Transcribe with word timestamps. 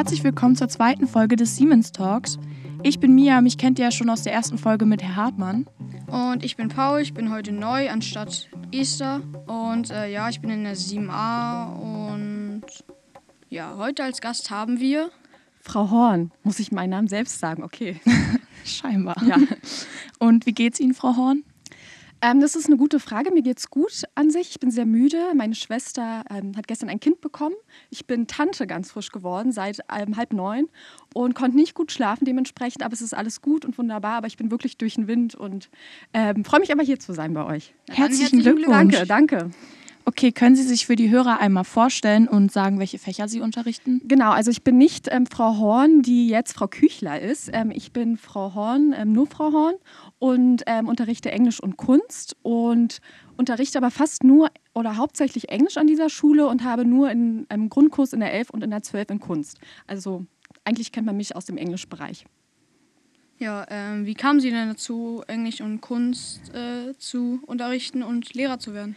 Herzlich 0.00 0.24
willkommen 0.24 0.56
zur 0.56 0.70
zweiten 0.70 1.06
Folge 1.06 1.36
des 1.36 1.56
Siemens 1.56 1.92
Talks. 1.92 2.38
Ich 2.82 3.00
bin 3.00 3.14
Mia, 3.14 3.42
mich 3.42 3.58
kennt 3.58 3.78
ihr 3.78 3.84
ja 3.84 3.90
schon 3.90 4.08
aus 4.08 4.22
der 4.22 4.32
ersten 4.32 4.56
Folge 4.56 4.86
mit 4.86 5.02
Herr 5.02 5.14
Hartmann. 5.14 5.66
Und 6.06 6.42
ich 6.42 6.56
bin 6.56 6.68
Paul, 6.68 7.02
ich 7.02 7.12
bin 7.12 7.30
heute 7.30 7.52
neu 7.52 7.90
anstatt 7.90 8.48
Esther. 8.72 9.20
Und 9.46 9.90
äh, 9.90 10.10
ja, 10.10 10.30
ich 10.30 10.40
bin 10.40 10.48
in 10.48 10.64
der 10.64 10.74
7a 10.74 11.74
und 11.76 12.62
ja, 13.50 13.74
heute 13.76 14.02
als 14.02 14.22
Gast 14.22 14.50
haben 14.50 14.80
wir. 14.80 15.10
Frau 15.60 15.90
Horn, 15.90 16.32
muss 16.44 16.60
ich 16.60 16.72
meinen 16.72 16.90
Namen 16.90 17.08
selbst 17.08 17.38
sagen, 17.38 17.62
okay. 17.62 18.00
Scheinbar. 18.64 19.22
Ja. 19.22 19.36
Und 20.18 20.46
wie 20.46 20.52
geht's 20.52 20.80
Ihnen, 20.80 20.94
Frau 20.94 21.14
Horn? 21.14 21.44
Ähm, 22.22 22.40
das 22.40 22.54
ist 22.54 22.66
eine 22.66 22.76
gute 22.76 23.00
Frage. 23.00 23.32
Mir 23.32 23.42
geht's 23.42 23.70
gut 23.70 24.04
an 24.14 24.30
sich. 24.30 24.50
Ich 24.50 24.60
bin 24.60 24.70
sehr 24.70 24.84
müde. 24.84 25.32
Meine 25.34 25.54
Schwester 25.54 26.24
ähm, 26.30 26.56
hat 26.56 26.68
gestern 26.68 26.88
ein 26.88 27.00
Kind 27.00 27.20
bekommen. 27.20 27.54
Ich 27.88 28.06
bin 28.06 28.26
Tante 28.26 28.66
ganz 28.66 28.90
frisch 28.90 29.10
geworden, 29.10 29.52
seit 29.52 29.80
ähm, 29.90 30.16
halb 30.16 30.32
neun 30.32 30.68
und 31.14 31.34
konnte 31.34 31.56
nicht 31.56 31.74
gut 31.74 31.92
schlafen 31.92 32.24
dementsprechend. 32.26 32.82
Aber 32.82 32.92
es 32.92 33.00
ist 33.00 33.14
alles 33.14 33.40
gut 33.40 33.64
und 33.64 33.78
wunderbar. 33.78 34.18
Aber 34.18 34.26
ich 34.26 34.36
bin 34.36 34.50
wirklich 34.50 34.76
durch 34.76 34.94
den 34.94 35.08
Wind 35.08 35.34
und 35.34 35.70
ähm, 36.12 36.44
freue 36.44 36.60
mich 36.60 36.70
einfach 36.70 36.84
hier 36.84 36.98
zu 36.98 37.12
sein 37.14 37.32
bei 37.32 37.44
euch. 37.44 37.74
Herzlichen, 37.88 38.00
herzlichen 38.00 38.40
Glückwunsch. 38.40 38.94
Danke, 38.96 39.06
danke. 39.06 39.50
Okay, 40.04 40.32
können 40.32 40.56
Sie 40.56 40.62
sich 40.62 40.86
für 40.86 40.96
die 40.96 41.10
Hörer 41.10 41.40
einmal 41.40 41.64
vorstellen 41.64 42.26
und 42.26 42.50
sagen, 42.50 42.78
welche 42.78 42.98
Fächer 42.98 43.28
Sie 43.28 43.40
unterrichten? 43.40 44.00
Genau, 44.04 44.30
also 44.30 44.50
ich 44.50 44.62
bin 44.62 44.78
nicht 44.78 45.08
ähm, 45.10 45.26
Frau 45.26 45.58
Horn, 45.58 46.02
die 46.02 46.28
jetzt 46.28 46.54
Frau 46.54 46.66
Küchler 46.68 47.20
ist. 47.20 47.50
Ähm, 47.52 47.70
ich 47.70 47.92
bin 47.92 48.16
Frau 48.16 48.54
Horn, 48.54 48.94
ähm, 48.96 49.12
nur 49.12 49.26
Frau 49.26 49.52
Horn 49.52 49.74
und 50.18 50.62
ähm, 50.66 50.88
unterrichte 50.88 51.30
Englisch 51.30 51.60
und 51.60 51.76
Kunst 51.76 52.36
und 52.42 53.00
unterrichte 53.36 53.78
aber 53.78 53.90
fast 53.90 54.24
nur 54.24 54.50
oder 54.74 54.96
hauptsächlich 54.96 55.48
Englisch 55.48 55.76
an 55.76 55.86
dieser 55.86 56.08
Schule 56.08 56.46
und 56.46 56.64
habe 56.64 56.84
nur 56.84 57.10
in 57.10 57.46
einem 57.48 57.68
Grundkurs 57.68 58.12
in 58.12 58.20
der 58.20 58.32
11 58.32 58.50
und 58.50 58.64
in 58.64 58.70
der 58.70 58.82
12 58.82 59.10
in 59.10 59.20
Kunst. 59.20 59.58
Also 59.86 60.26
eigentlich 60.64 60.92
kennt 60.92 61.06
man 61.06 61.16
mich 61.16 61.36
aus 61.36 61.44
dem 61.44 61.56
Englischbereich. 61.56 62.24
Ja, 63.38 63.66
ähm, 63.70 64.04
wie 64.04 64.14
kamen 64.14 64.40
Sie 64.40 64.50
denn 64.50 64.68
dazu, 64.68 65.22
Englisch 65.26 65.62
und 65.62 65.80
Kunst 65.80 66.54
äh, 66.54 66.92
zu 66.98 67.40
unterrichten 67.46 68.02
und 68.02 68.34
Lehrer 68.34 68.58
zu 68.58 68.74
werden? 68.74 68.96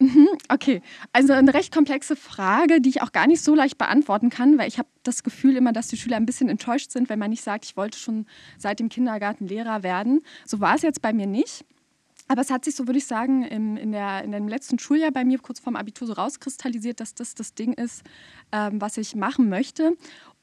Mhm, 0.00 0.28
okay, 0.48 0.82
also 1.12 1.32
eine 1.32 1.54
recht 1.54 1.72
komplexe 1.72 2.16
Frage, 2.16 2.80
die 2.80 2.88
ich 2.88 3.02
auch 3.02 3.12
gar 3.12 3.26
nicht 3.26 3.42
so 3.42 3.54
leicht 3.54 3.78
beantworten 3.78 4.28
kann, 4.28 4.58
weil 4.58 4.66
ich 4.66 4.78
habe 4.78 4.88
das 5.04 5.22
Gefühl 5.22 5.56
immer, 5.56 5.72
dass 5.72 5.88
die 5.88 5.96
Schüler 5.96 6.16
ein 6.16 6.26
bisschen 6.26 6.48
enttäuscht 6.48 6.90
sind, 6.90 7.08
wenn 7.08 7.18
man 7.18 7.30
nicht 7.30 7.44
sagt, 7.44 7.64
ich 7.64 7.76
wollte 7.76 7.98
schon 7.98 8.26
seit 8.58 8.80
dem 8.80 8.88
Kindergarten 8.88 9.46
Lehrer 9.46 9.82
werden. 9.82 10.20
So 10.44 10.60
war 10.60 10.74
es 10.74 10.82
jetzt 10.82 11.00
bei 11.00 11.12
mir 11.12 11.26
nicht. 11.26 11.64
Aber 12.26 12.40
es 12.40 12.50
hat 12.50 12.64
sich, 12.64 12.74
so 12.74 12.86
würde 12.86 12.98
ich 12.98 13.06
sagen, 13.06 13.42
im, 13.42 13.76
in, 13.76 13.92
der, 13.92 14.24
in 14.24 14.32
dem 14.32 14.48
letzten 14.48 14.78
Schuljahr 14.78 15.10
bei 15.10 15.24
mir 15.24 15.38
kurz 15.38 15.60
vorm 15.60 15.76
Abitur 15.76 16.06
so 16.06 16.14
rauskristallisiert, 16.14 16.98
dass 17.00 17.14
das 17.14 17.34
das 17.34 17.54
Ding 17.54 17.74
ist, 17.74 18.02
ähm, 18.50 18.80
was 18.80 18.96
ich 18.96 19.14
machen 19.14 19.50
möchte. 19.50 19.92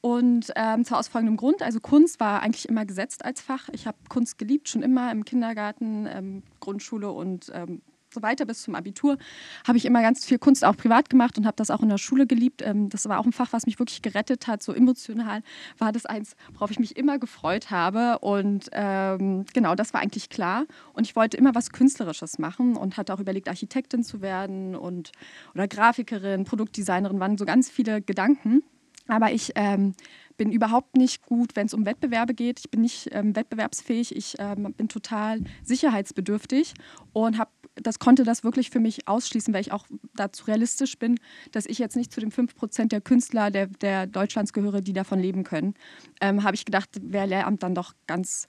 Und 0.00 0.52
ähm, 0.54 0.84
zwar 0.84 1.00
aus 1.00 1.08
folgendem 1.08 1.36
Grund. 1.36 1.60
Also 1.60 1.80
Kunst 1.80 2.20
war 2.20 2.40
eigentlich 2.40 2.68
immer 2.68 2.86
gesetzt 2.86 3.24
als 3.24 3.40
Fach. 3.40 3.68
Ich 3.72 3.86
habe 3.86 3.98
Kunst 4.08 4.38
geliebt, 4.38 4.68
schon 4.68 4.82
immer 4.82 5.10
im 5.10 5.24
Kindergarten, 5.24 6.06
ähm, 6.06 6.42
Grundschule 6.60 7.10
und 7.10 7.50
ähm, 7.52 7.82
so 8.12 8.22
weiter 8.22 8.44
bis 8.44 8.62
zum 8.62 8.74
Abitur 8.74 9.18
habe 9.66 9.78
ich 9.78 9.84
immer 9.84 10.02
ganz 10.02 10.24
viel 10.24 10.38
Kunst 10.38 10.64
auch 10.64 10.76
privat 10.76 11.10
gemacht 11.10 11.38
und 11.38 11.46
habe 11.46 11.56
das 11.56 11.70
auch 11.70 11.82
in 11.82 11.88
der 11.88 11.98
Schule 11.98 12.26
geliebt. 12.26 12.62
Ähm, 12.62 12.88
das 12.88 13.08
war 13.08 13.18
auch 13.18 13.26
ein 13.26 13.32
Fach, 13.32 13.52
was 13.52 13.66
mich 13.66 13.78
wirklich 13.78 14.02
gerettet 14.02 14.46
hat. 14.46 14.62
So 14.62 14.72
emotional 14.72 15.42
war 15.78 15.92
das 15.92 16.06
eins, 16.06 16.36
worauf 16.52 16.70
ich 16.70 16.78
mich 16.78 16.96
immer 16.96 17.18
gefreut 17.18 17.70
habe. 17.70 18.18
Und 18.20 18.68
ähm, 18.72 19.44
genau, 19.52 19.74
das 19.74 19.94
war 19.94 20.00
eigentlich 20.00 20.28
klar. 20.28 20.66
Und 20.92 21.06
ich 21.06 21.16
wollte 21.16 21.36
immer 21.36 21.54
was 21.54 21.70
Künstlerisches 21.70 22.38
machen 22.38 22.76
und 22.76 22.96
hatte 22.96 23.14
auch 23.14 23.20
überlegt, 23.20 23.48
Architektin 23.48 24.02
zu 24.04 24.20
werden 24.20 24.76
und 24.76 25.12
oder 25.54 25.68
Grafikerin, 25.68 26.44
Produktdesignerin, 26.44 27.20
waren 27.20 27.38
so 27.38 27.44
ganz 27.44 27.70
viele 27.70 28.02
Gedanken. 28.02 28.62
Aber 29.08 29.32
ich 29.32 29.52
ähm, 29.56 29.94
bin 30.36 30.52
überhaupt 30.52 30.96
nicht 30.96 31.24
gut, 31.26 31.56
wenn 31.56 31.66
es 31.66 31.74
um 31.74 31.86
Wettbewerbe 31.86 32.34
geht. 32.34 32.60
Ich 32.60 32.70
bin 32.70 32.80
nicht 32.80 33.08
ähm, 33.12 33.34
wettbewerbsfähig. 33.36 34.14
Ich 34.16 34.36
ähm, 34.38 34.72
bin 34.74 34.88
total 34.88 35.40
sicherheitsbedürftig 35.62 36.74
und 37.12 37.38
habe 37.38 37.50
das 37.74 37.98
konnte 37.98 38.24
das 38.24 38.44
wirklich 38.44 38.70
für 38.70 38.80
mich 38.80 39.08
ausschließen, 39.08 39.52
weil 39.54 39.62
ich 39.62 39.72
auch 39.72 39.86
dazu 40.14 40.44
realistisch 40.44 40.98
bin, 40.98 41.18
dass 41.52 41.66
ich 41.66 41.78
jetzt 41.78 41.96
nicht 41.96 42.12
zu 42.12 42.20
den 42.20 42.30
5% 42.30 42.88
der 42.88 43.00
Künstler 43.00 43.50
der, 43.50 43.66
der 43.66 44.06
Deutschlands 44.06 44.52
gehöre, 44.52 44.80
die 44.80 44.92
davon 44.92 45.18
leben 45.18 45.44
können. 45.44 45.74
Ähm, 46.20 46.42
habe 46.42 46.54
ich 46.54 46.64
gedacht, 46.64 46.90
wäre 47.02 47.26
Lehramt 47.26 47.62
dann 47.62 47.74
doch 47.74 47.94
ganz 48.06 48.48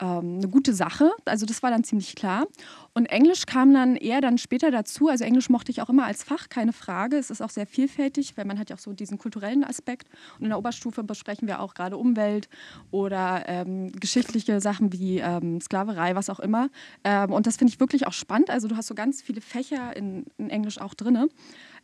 ähm, 0.00 0.38
eine 0.38 0.48
gute 0.48 0.74
Sache. 0.74 1.12
Also 1.24 1.46
das 1.46 1.62
war 1.62 1.70
dann 1.70 1.84
ziemlich 1.84 2.16
klar. 2.16 2.46
Und 2.94 3.06
Englisch 3.06 3.46
kam 3.46 3.72
dann 3.72 3.96
eher 3.96 4.20
dann 4.20 4.38
später 4.38 4.70
dazu. 4.70 5.08
Also 5.08 5.24
Englisch 5.24 5.48
mochte 5.50 5.70
ich 5.70 5.82
auch 5.82 5.88
immer 5.88 6.04
als 6.04 6.24
Fach, 6.24 6.48
keine 6.48 6.72
Frage. 6.72 7.16
Es 7.16 7.30
ist 7.30 7.40
auch 7.40 7.50
sehr 7.50 7.66
vielfältig, 7.66 8.36
weil 8.36 8.44
man 8.44 8.58
hat 8.58 8.70
ja 8.70 8.76
auch 8.76 8.80
so 8.80 8.92
diesen 8.92 9.18
kulturellen 9.18 9.64
Aspekt. 9.64 10.08
Und 10.38 10.44
in 10.44 10.48
der 10.48 10.58
Oberstufe 10.58 11.04
besprechen 11.04 11.46
wir 11.46 11.60
auch 11.60 11.74
gerade 11.74 11.96
Umwelt 11.96 12.48
oder 12.90 13.44
ähm, 13.46 13.92
geschichtliche 13.92 14.60
Sachen 14.60 14.92
wie 14.92 15.18
ähm, 15.18 15.60
Sklaverei, 15.60 16.14
was 16.14 16.28
auch 16.28 16.40
immer. 16.40 16.70
Ähm, 17.04 17.32
und 17.32 17.46
das 17.46 17.56
finde 17.56 17.72
ich 17.72 17.80
wirklich 17.80 18.06
auch 18.06 18.12
spannend. 18.12 18.50
Also 18.50 18.68
du 18.68 18.76
hast 18.76 18.88
so 18.88 18.94
ganz 18.94 19.22
viele 19.22 19.40
Fächer 19.40 19.96
in, 19.96 20.26
in 20.38 20.50
Englisch 20.50 20.80
auch 20.80 20.94
drin, 20.94 21.28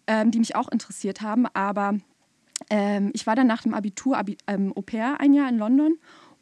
ähm, 0.06 0.30
die 0.30 0.38
mich 0.38 0.56
auch 0.56 0.68
interessiert 0.68 1.20
haben. 1.20 1.46
Aber 1.54 1.94
ich 3.14 3.26
war 3.26 3.34
dann 3.34 3.46
nach 3.46 3.62
dem 3.62 3.72
Abitur 3.72 4.18
Abi, 4.18 4.36
Au 4.46 4.82
pair 4.82 5.18
ein 5.18 5.32
Jahr 5.32 5.48
in 5.48 5.56
London 5.56 5.96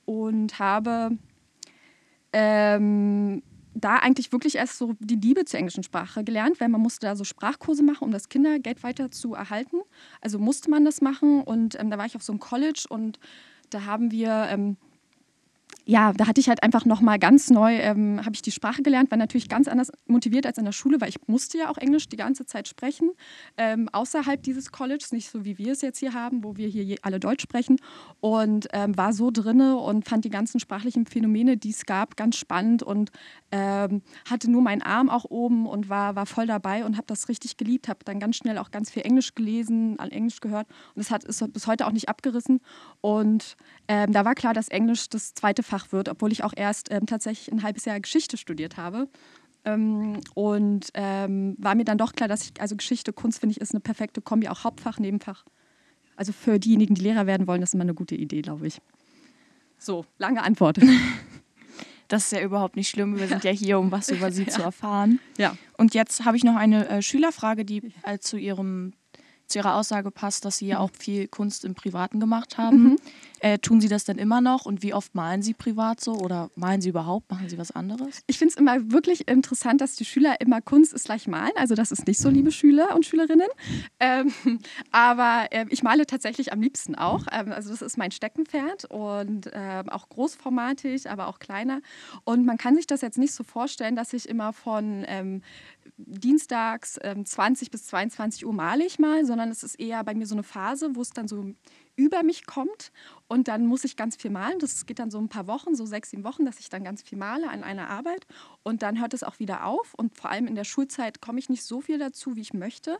und 0.05 0.59
habe 0.59 1.17
ähm, 2.33 3.43
da 3.75 3.97
eigentlich 3.97 4.33
wirklich 4.33 4.57
erst 4.57 4.79
so 4.79 4.95
die 4.99 5.17
Liebe 5.17 5.45
zur 5.45 5.59
englischen 5.59 5.83
Sprache 5.83 6.25
gelernt, 6.25 6.61
weil 6.61 6.69
man 6.69 6.81
musste 6.81 7.07
da 7.07 7.17
so 7.17 7.25
Sprachkurse 7.25 7.83
machen, 7.83 8.05
um 8.05 8.11
das 8.11 8.29
Kindergeld 8.29 8.83
weiter 8.83 9.11
zu 9.11 9.35
erhalten. 9.35 9.79
Also 10.21 10.39
musste 10.39 10.71
man 10.71 10.85
das 10.85 11.01
machen 11.01 11.43
und 11.43 11.79
ähm, 11.79 11.91
da 11.91 11.99
war 11.99 12.07
ich 12.07 12.17
auf 12.17 12.23
so 12.23 12.33
einem 12.33 12.41
College 12.41 12.85
und 12.89 13.19
da 13.71 13.85
haben 13.85 14.11
wir 14.11 14.49
ähm, 14.51 14.77
ja, 15.91 16.13
da 16.13 16.27
hatte 16.27 16.39
ich 16.39 16.51
halt 16.51 16.63
einfach 16.63 16.85
nochmal 16.85 17.19
ganz 17.19 17.49
neu, 17.49 17.77
ähm, 17.77 18.21
habe 18.21 18.35
ich 18.35 18.43
die 18.43 18.51
Sprache 18.51 18.83
gelernt, 18.83 19.11
war 19.11 19.17
natürlich 19.17 19.49
ganz 19.49 19.69
anders 19.69 19.91
motiviert 20.07 20.45
als 20.45 20.59
in 20.59 20.67
der 20.67 20.73
Schule, 20.73 21.01
weil 21.01 21.09
ich 21.09 21.17
musste 21.29 21.57
ja 21.57 21.71
auch 21.71 21.79
Englisch 21.79 22.11
die 22.11 22.19
ganze 22.19 22.45
Zeit 22.45 22.69
sprechen, 22.69 23.13
ähm, 23.57 23.89
außerhalb 23.91 24.43
dieses 24.43 24.71
Colleges, 24.71 25.13
nicht 25.13 25.31
so 25.31 25.47
wie 25.47 25.57
wir 25.57 25.73
es 25.73 25.81
jetzt 25.81 25.99
hier 25.99 26.13
haben, 26.13 26.45
wo 26.45 26.59
wir 26.59 26.69
hier 26.69 26.99
alle 27.01 27.19
Deutsch 27.19 27.43
sprechen. 27.43 27.79
Und 28.21 28.69
ähm, 28.75 28.99
war 28.99 29.15
so 29.15 29.31
drinne 29.31 29.79
und 29.79 30.07
fand 30.07 30.27
die 30.27 30.29
ganzen 30.29 30.61
sprachlichen 30.61 31.07
Phänomene, 31.07 31.57
die 31.57 31.71
es 31.71 31.87
gab, 31.87 32.19
ganz 32.19 32.37
spannend 32.37 32.83
und 32.83 33.11
ähm, 33.51 34.03
hatte 34.29 34.51
nur 34.51 34.61
meinen 34.61 34.83
Arm 34.83 35.09
auch 35.09 35.25
oben 35.25 35.67
und 35.67 35.89
war, 35.89 36.17
war 36.17 36.27
voll 36.27 36.47
dabei 36.47 36.85
und 36.85 36.99
habe 36.99 37.07
das 37.07 37.31
richtig 37.31 37.57
geliebt, 37.57 37.89
habe 37.89 38.01
dann 38.05 38.21
ganz 38.21 38.37
schnell 38.37 38.59
auch 38.59 38.71
ganz 38.71 38.91
viel 38.91 39.05
Englisch 39.07 39.35
gelesen, 39.35 39.99
Englisch 39.99 40.41
gehört 40.41 40.67
und 40.95 41.01
es 41.01 41.11
hat 41.11 41.25
ist 41.25 41.51
bis 41.55 41.67
heute 41.67 41.87
auch 41.87 41.93
nicht 41.93 42.11
abgerissen. 42.11 42.61
Und 43.01 43.57
ähm, 43.89 44.13
da 44.13 44.27
war 44.27 44.35
klar, 44.35 44.53
dass 44.53 44.69
Englisch 44.69 45.09
das 45.09 45.33
zweite 45.33 45.63
Fach 45.63 45.78
Fach 45.79 45.93
wird, 45.93 46.09
obwohl 46.09 46.33
ich 46.33 46.45
auch 46.45 46.53
erst 46.57 46.91
ähm, 46.91 47.07
tatsächlich 47.07 47.53
ein 47.53 47.63
halbes 47.63 47.85
Jahr 47.85 48.01
Geschichte 48.01 48.37
studiert 48.37 48.77
habe. 48.77 49.09
Ähm, 49.65 50.21
und 50.35 50.89
ähm, 50.95 51.57
war 51.59 51.75
mir 51.75 51.85
dann 51.85 51.99
doch 51.99 52.13
klar, 52.13 52.29
dass 52.29 52.45
ich, 52.45 52.61
also 52.61 52.77
Geschichte, 52.77 53.13
Kunst 53.13 53.41
finde 53.41 53.53
ich, 53.53 53.61
ist 53.61 53.73
eine 53.73 53.81
perfekte 53.81 54.21
Kombi, 54.21 54.49
auch 54.49 54.65
Hauptfach, 54.65 54.99
Nebenfach. 54.99 55.45
Also 56.17 56.33
für 56.33 56.59
diejenigen, 56.59 56.95
die 56.95 57.03
Lehrer 57.03 57.27
werden 57.27 57.47
wollen, 57.47 57.61
das 57.61 57.71
ist 57.71 57.75
immer 57.75 57.83
eine 57.83 57.95
gute 57.95 58.17
Idee, 58.17 58.43
glaube 58.43 58.67
ich. 58.67 58.81
So, 59.79 60.05
lange 60.19 60.43
Antwort. 60.43 60.79
Das 62.11 62.25
ist 62.25 62.33
ja 62.33 62.41
überhaupt 62.41 62.75
nicht 62.75 62.89
schlimm. 62.89 63.19
Wir 63.19 63.29
sind 63.29 63.45
ja 63.45 63.51
hier, 63.51 63.79
um 63.79 63.93
was 63.93 64.09
über 64.09 64.33
Sie 64.33 64.45
ja. 64.45 64.49
zu 64.49 64.63
erfahren. 64.63 65.21
Ja. 65.37 65.55
Und 65.77 65.93
jetzt 65.93 66.25
habe 66.25 66.39
ich 66.39 66.43
noch 66.43 66.57
eine 66.57 66.89
äh, 66.89 67.03
Schülerfrage, 67.03 67.67
die 67.67 67.93
äh, 68.03 68.19
zu 68.19 68.39
Ihrem 68.39 68.95
zu 69.49 69.59
Ihrer 69.59 69.75
Aussage 69.75 70.11
passt, 70.11 70.45
dass 70.45 70.59
Sie 70.59 70.69
ja 70.69 70.79
auch 70.79 70.91
viel 70.99 71.29
Kunst 71.29 71.65
im 71.65 71.75
Privaten 71.75 72.21
gemacht 72.21 72.59
haben. 72.59 72.83
Mhm. 72.83 72.97
Äh, 73.41 73.59
tun 73.59 73.81
Sie 73.81 73.89
das 73.89 74.05
denn 74.05 74.19
immer 74.19 74.41
noch 74.41 74.67
und 74.67 74.83
wie 74.83 74.95
oft 74.95 75.15
malen 75.15 75.43
Sie 75.43 75.55
privat 75.55 76.01
so 76.01 76.15
oder 76.15 76.51
malen 76.57 76.81
Sie 76.81 76.89
überhaupt? 76.89 77.31
Machen 77.31 77.49
Sie 77.49 77.59
was 77.59 77.71
anderes? 77.71 78.23
Ich 78.27 78.39
finde 78.39 78.53
es 78.53 78.57
immer 78.59 78.93
wirklich 78.93 79.29
interessant, 79.29 79.81
dass 79.81 79.97
die 79.97 80.05
Schüler 80.05 80.41
immer 80.41 80.61
Kunst 80.61 80.93
ist 80.93 81.05
gleich 81.05 81.27
malen. 81.29 81.53
Also 81.57 81.75
das 81.75 81.93
ist 81.93 82.07
nicht 82.07 82.19
so, 82.19 82.29
liebe 82.29 82.51
Schüler 82.51 82.95
und 82.95 83.07
Schülerinnen. 83.07 83.49
Ähm, 84.01 84.33
aber 84.93 85.47
äh, 85.51 85.67
ich 85.69 85.83
male 85.83 86.07
tatsächlich 86.07 86.53
am 86.53 86.61
liebsten 86.61 86.95
auch. 86.95 87.27
Ähm, 87.33 87.53
also 87.53 87.71
das 87.71 87.83
ist 87.83 87.99
mein 87.99 88.11
Steckenpferd 88.11 88.87
und 88.87 89.47
äh, 89.47 89.85
auch 89.89 90.09
großformatig, 90.09 91.11
aber 91.11 91.29
auch 91.29 91.39
kleiner. 91.39 91.81
Und 92.25 92.47
man 92.47 92.59
kann 92.59 92.75
sich 92.75 92.87
das 92.87 93.01
jetzt 93.01 93.19
nicht 93.19 93.33
so 93.33 93.45
vorstellen, 93.45 93.97
dass 93.97 94.13
ich 94.13 94.29
immer 94.29 94.53
von 94.53 95.05
ähm, 95.07 95.43
dienstags 95.97 96.99
ähm, 97.03 97.25
20 97.25 97.71
bis 97.71 97.87
22 97.87 98.47
Uhr 98.47 98.53
male 98.53 98.85
ich 98.85 98.99
mal, 98.99 99.25
sondern 99.25 99.51
es 99.51 99.63
ist 99.63 99.79
eher 99.81 100.03
bei 100.05 100.15
mir 100.15 100.27
so 100.27 100.35
eine 100.35 100.43
Phase, 100.43 100.91
wo 100.95 101.03
es 101.03 101.11
dann 101.11 101.29
so 101.29 101.55
über 101.99 102.23
mich 102.23 102.47
kommt 102.47 102.93
und 103.27 103.49
dann 103.49 103.67
muss 103.67 103.85
ich 103.85 103.97
ganz 103.97 104.17
viel 104.17 104.31
malen. 104.31 104.61
Das 104.61 104.87
geht 104.87 105.01
dann 105.01 105.11
so 105.11 105.19
ein 105.19 105.29
paar 105.29 105.49
Wochen, 105.49 105.75
so 105.75 105.85
sechs, 105.85 106.11
sieben 106.11 106.25
Wochen, 106.25 106.47
dass 106.47 106.61
ich 106.61 106.69
dann 106.69 106.85
ganz 106.85 107.03
viel 107.03 107.19
male 107.19 107.51
an 107.51 107.65
einer 107.65 107.91
Arbeit 107.91 108.27
und 108.63 108.83
dann 108.83 109.01
hört 109.01 109.15
es 109.15 109.25
auch 109.25 109.41
wieder 109.41 109.67
auf 109.67 109.95
und 109.95 110.17
vor 110.17 110.31
allem 110.31 110.47
in 110.47 110.55
der 110.55 110.65
Schulzeit 110.65 111.21
komme 111.21 111.41
ich 111.41 111.49
nicht 111.49 111.65
so 111.65 111.81
viel 111.81 111.99
dazu, 111.99 112.37
wie 112.37 112.41
ich 112.41 112.55
möchte. 112.55 112.99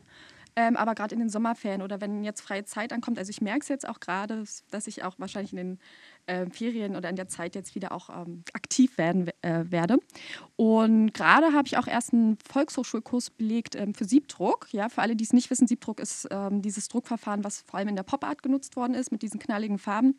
Ähm, 0.55 0.75
aber 0.75 0.95
gerade 0.95 1.13
in 1.13 1.19
den 1.19 1.29
Sommerferien 1.29 1.81
oder 1.81 2.01
wenn 2.01 2.23
jetzt 2.23 2.41
freie 2.41 2.65
Zeit 2.65 2.91
ankommt, 2.91 3.17
also 3.17 3.29
ich 3.29 3.39
merke 3.39 3.61
es 3.61 3.69
jetzt 3.69 3.87
auch 3.87 4.01
gerade, 4.01 4.43
dass 4.71 4.87
ich 4.87 5.03
auch 5.03 5.15
wahrscheinlich 5.17 5.53
in 5.53 5.57
den 5.57 5.79
äh, 6.29 6.49
Ferien 6.49 6.95
oder 6.95 7.09
in 7.09 7.15
der 7.15 7.27
Zeit 7.27 7.55
jetzt 7.55 7.75
wieder 7.75 7.91
auch 7.91 8.09
ähm, 8.09 8.43
aktiv 8.53 8.97
werden 8.97 9.29
äh, 9.41 9.65
werde. 9.69 9.97
Und 10.55 11.13
gerade 11.13 11.53
habe 11.53 11.67
ich 11.67 11.77
auch 11.77 11.87
erst 11.87 12.13
einen 12.13 12.37
Volkshochschulkurs 12.47 13.31
belegt 13.31 13.75
ähm, 13.75 13.93
für 13.93 14.05
Siebdruck. 14.05 14.67
Ja, 14.71 14.89
für 14.89 15.01
alle, 15.01 15.15
die 15.15 15.23
es 15.23 15.33
nicht 15.33 15.49
wissen, 15.49 15.67
Siebdruck 15.67 15.99
ist 15.99 16.27
ähm, 16.31 16.61
dieses 16.61 16.87
Druckverfahren, 16.87 17.43
was 17.43 17.61
vor 17.61 17.79
allem 17.79 17.89
in 17.89 17.95
der 17.95 18.03
Pop-Art 18.03 18.43
genutzt 18.43 18.75
worden 18.75 18.93
ist, 18.93 19.11
mit 19.11 19.21
diesen 19.21 19.39
knalligen 19.39 19.79
Farben. 19.79 20.15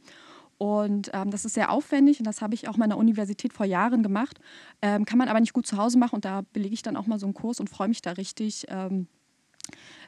Und 0.58 1.10
ähm, 1.14 1.30
das 1.30 1.46
ist 1.46 1.54
sehr 1.54 1.70
aufwendig 1.70 2.18
und 2.18 2.26
das 2.26 2.42
habe 2.42 2.54
ich 2.54 2.68
auch 2.68 2.76
meiner 2.76 2.98
Universität 2.98 3.54
vor 3.54 3.64
Jahren 3.64 4.02
gemacht. 4.02 4.40
Ähm, 4.82 5.06
kann 5.06 5.16
man 5.16 5.28
aber 5.28 5.40
nicht 5.40 5.54
gut 5.54 5.66
zu 5.66 5.78
Hause 5.78 5.96
machen 5.96 6.16
und 6.16 6.26
da 6.26 6.42
belege 6.52 6.74
ich 6.74 6.82
dann 6.82 6.96
auch 6.96 7.06
mal 7.06 7.18
so 7.18 7.24
einen 7.24 7.34
Kurs 7.34 7.60
und 7.60 7.70
freue 7.70 7.88
mich 7.88 8.02
da 8.02 8.12
richtig, 8.12 8.66
ähm, 8.68 9.06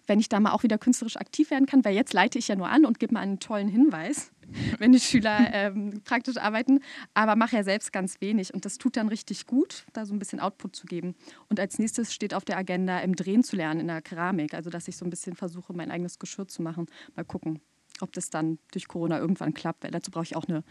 wenn 0.07 0.21
ich 0.21 0.29
da 0.29 0.41
mal 0.41 0.53
auch 0.53 0.63
wieder 0.63 0.77
künstlerisch 0.77 1.17
aktiv 1.17 1.51
werden 1.51 1.67
kann, 1.67 1.85
weil 1.85 1.95
jetzt 1.95 2.13
leite 2.13 2.39
ich 2.39 2.49
ja 2.49 2.57
nur 2.57 2.69
an 2.69 2.85
und 2.85 2.99
gebe 2.99 3.15
mal 3.15 3.21
einen 3.21 3.39
tollen 3.39 3.69
Hinweis, 3.69 4.32
wenn 4.79 4.93
die 4.93 5.01
Schüler 5.01 5.53
ähm, 5.53 6.03
praktisch 6.05 6.37
arbeiten, 6.37 6.81
aber 7.15 7.37
mache 7.37 7.57
ja 7.57 7.65
selbst 7.65 7.93
ganz 7.93 8.21
wenig 8.21 8.55
und 8.55 8.65
das 8.65 8.79
tut 8.79 8.97
dann 8.97 9.09
richtig 9.09 9.47
gut, 9.47 9.85
da 9.93 10.07
so 10.07 10.15
ein 10.15 10.19
bisschen 10.19 10.41
Output 10.41 10.77
zu 10.77 10.87
geben. 10.87 11.15
Und 11.49 11.61
als 11.61 11.79
nächstes 11.79 12.13
steht 12.13 12.35
auf 12.35 12.45
der 12.45 12.57
Agenda, 12.57 13.01
im 13.01 13.17
Drehen 13.17 13.43
zu 13.43 13.57
lernen 13.57 13.81
in 13.81 13.87
der 13.89 14.03
Keramik, 14.03 14.55
also 14.55 14.71
dass 14.71 14.89
ich 14.89 14.97
so 14.97 15.05
ein 15.05 15.11
bisschen 15.11 15.37
versuche, 15.37 15.73
mein 15.73 15.91
eigenes 15.91 16.19
Geschirr 16.19 16.49
zu 16.49 16.63
machen. 16.63 16.87
Mal 17.17 17.25
gucken 17.25 17.61
ob 18.01 18.13
das 18.13 18.31
dann 18.31 18.59
durch 18.73 18.89
Corona 18.89 19.19
irgendwann 19.19 19.55
klappt, 19.55 19.85
weil 19.85 19.91
dazu 19.91 20.11
brauche 20.11 20.25
ich 20.25 20.37
auch 20.37 20.45
eine, 20.47 20.65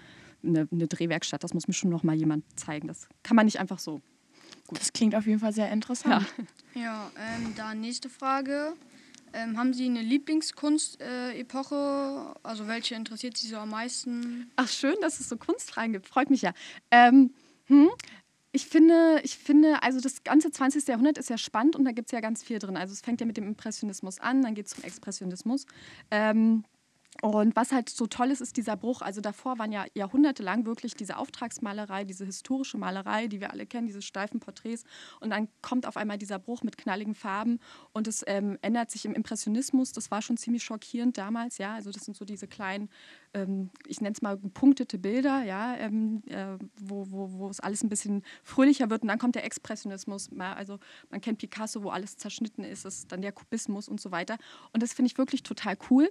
eine, 0.43 0.67
eine, 0.71 0.87
Drehwerkstatt. 0.87 1.43
Das 1.43 1.53
muss 1.53 1.67
mir 1.67 1.73
schon 1.73 1.89
noch 1.89 2.03
mal 2.03 2.15
jemand 2.15 2.43
zeigen. 2.59 2.87
Das 2.87 3.07
kann 3.23 3.35
man 3.35 3.45
nicht 3.45 3.59
einfach 3.59 3.79
so. 3.79 4.01
Gut. 4.67 4.79
Das 4.79 4.91
klingt 4.93 5.15
auf 5.15 5.25
jeden 5.25 5.39
Fall 5.39 5.53
sehr 5.53 5.71
interessant. 5.71 6.25
Ja, 6.75 6.81
ja 6.81 7.11
ähm, 7.17 7.53
dann 7.55 7.79
nächste 7.79 8.09
Frage. 8.09 8.73
Ähm, 9.33 9.57
haben 9.57 9.73
Sie 9.73 9.85
eine 9.85 10.01
Lieblingskunst-Epoche? 10.01 12.33
Äh, 12.35 12.39
also 12.43 12.67
welche 12.67 12.95
interessiert 12.95 13.37
Sie 13.37 13.47
so 13.47 13.57
am 13.57 13.69
meisten? 13.69 14.51
Ach 14.55 14.67
schön, 14.67 14.95
dass 15.01 15.19
es 15.19 15.29
so 15.29 15.37
Kunstfragen 15.37 15.93
gibt. 15.93 16.07
Freut 16.07 16.29
mich 16.29 16.41
ja. 16.41 16.53
Ähm, 16.91 17.33
hm, 17.65 17.89
ich 18.51 18.65
finde, 18.65 19.21
ich 19.23 19.37
finde, 19.37 19.81
also 19.81 20.01
das 20.01 20.23
ganze 20.23 20.51
20. 20.51 20.85
Jahrhundert 20.87 21.17
ist 21.17 21.29
ja 21.29 21.37
spannend 21.37 21.77
und 21.77 21.85
da 21.85 21.91
gibt 21.91 22.09
es 22.09 22.11
ja 22.11 22.19
ganz 22.19 22.43
viel 22.43 22.59
drin. 22.59 22.75
Also 22.75 22.93
es 22.93 23.01
fängt 23.01 23.21
ja 23.21 23.25
mit 23.25 23.37
dem 23.37 23.47
Impressionismus 23.47 24.19
an, 24.19 24.41
dann 24.41 24.55
geht 24.55 24.65
es 24.65 24.73
zum 24.73 24.83
Expressionismus. 24.83 25.65
Ähm, 26.11 26.65
und 27.21 27.55
was 27.55 27.71
halt 27.71 27.89
so 27.89 28.07
toll 28.07 28.31
ist, 28.31 28.41
ist 28.41 28.57
dieser 28.57 28.77
Bruch. 28.77 29.01
Also 29.01 29.21
davor 29.21 29.59
waren 29.59 29.71
ja 29.71 29.85
jahrhundertelang 29.93 30.65
wirklich 30.65 30.95
diese 30.95 31.17
Auftragsmalerei, 31.17 32.03
diese 32.03 32.25
historische 32.25 32.77
Malerei, 32.77 33.27
die 33.27 33.41
wir 33.41 33.51
alle 33.51 33.67
kennen, 33.67 33.85
diese 33.85 34.01
steifen 34.01 34.39
Porträts. 34.39 34.85
Und 35.19 35.29
dann 35.29 35.49
kommt 35.61 35.85
auf 35.85 35.97
einmal 35.97 36.17
dieser 36.17 36.39
Bruch 36.39 36.63
mit 36.63 36.77
knalligen 36.77 37.13
Farben 37.13 37.59
und 37.91 38.07
es 38.07 38.23
ähm, 38.27 38.57
ändert 38.61 38.89
sich 38.89 39.05
im 39.05 39.13
Impressionismus. 39.13 39.91
Das 39.91 40.09
war 40.09 40.21
schon 40.21 40.37
ziemlich 40.37 40.63
schockierend 40.63 41.17
damals, 41.17 41.57
ja. 41.57 41.75
Also 41.75 41.91
das 41.91 42.05
sind 42.05 42.15
so 42.15 42.25
diese 42.25 42.47
kleinen, 42.47 42.89
ich 43.87 44.01
nenne 44.01 44.13
es 44.13 44.21
mal 44.21 44.37
gepunktete 44.37 44.97
Bilder, 44.97 45.43
ja, 45.43 45.75
ähm, 45.77 46.21
äh, 46.27 46.57
wo, 46.79 47.09
wo, 47.09 47.31
wo 47.31 47.49
es 47.49 47.61
alles 47.61 47.81
ein 47.83 47.89
bisschen 47.89 48.23
fröhlicher 48.43 48.89
wird. 48.89 49.03
Und 49.03 49.07
dann 49.07 49.19
kommt 49.19 49.35
der 49.35 49.45
Expressionismus. 49.45 50.29
Also 50.37 50.79
man 51.09 51.21
kennt 51.21 51.37
Picasso, 51.37 51.83
wo 51.83 51.89
alles 51.89 52.17
zerschnitten 52.17 52.63
ist, 52.63 52.83
das 52.83 52.99
ist 52.99 53.11
dann 53.11 53.21
der 53.21 53.31
Kubismus 53.31 53.87
und 53.87 54.01
so 54.01 54.11
weiter. 54.11 54.37
Und 54.73 54.83
das 54.83 54.93
finde 54.93 55.11
ich 55.11 55.17
wirklich 55.17 55.43
total 55.43 55.77
cool. 55.89 56.09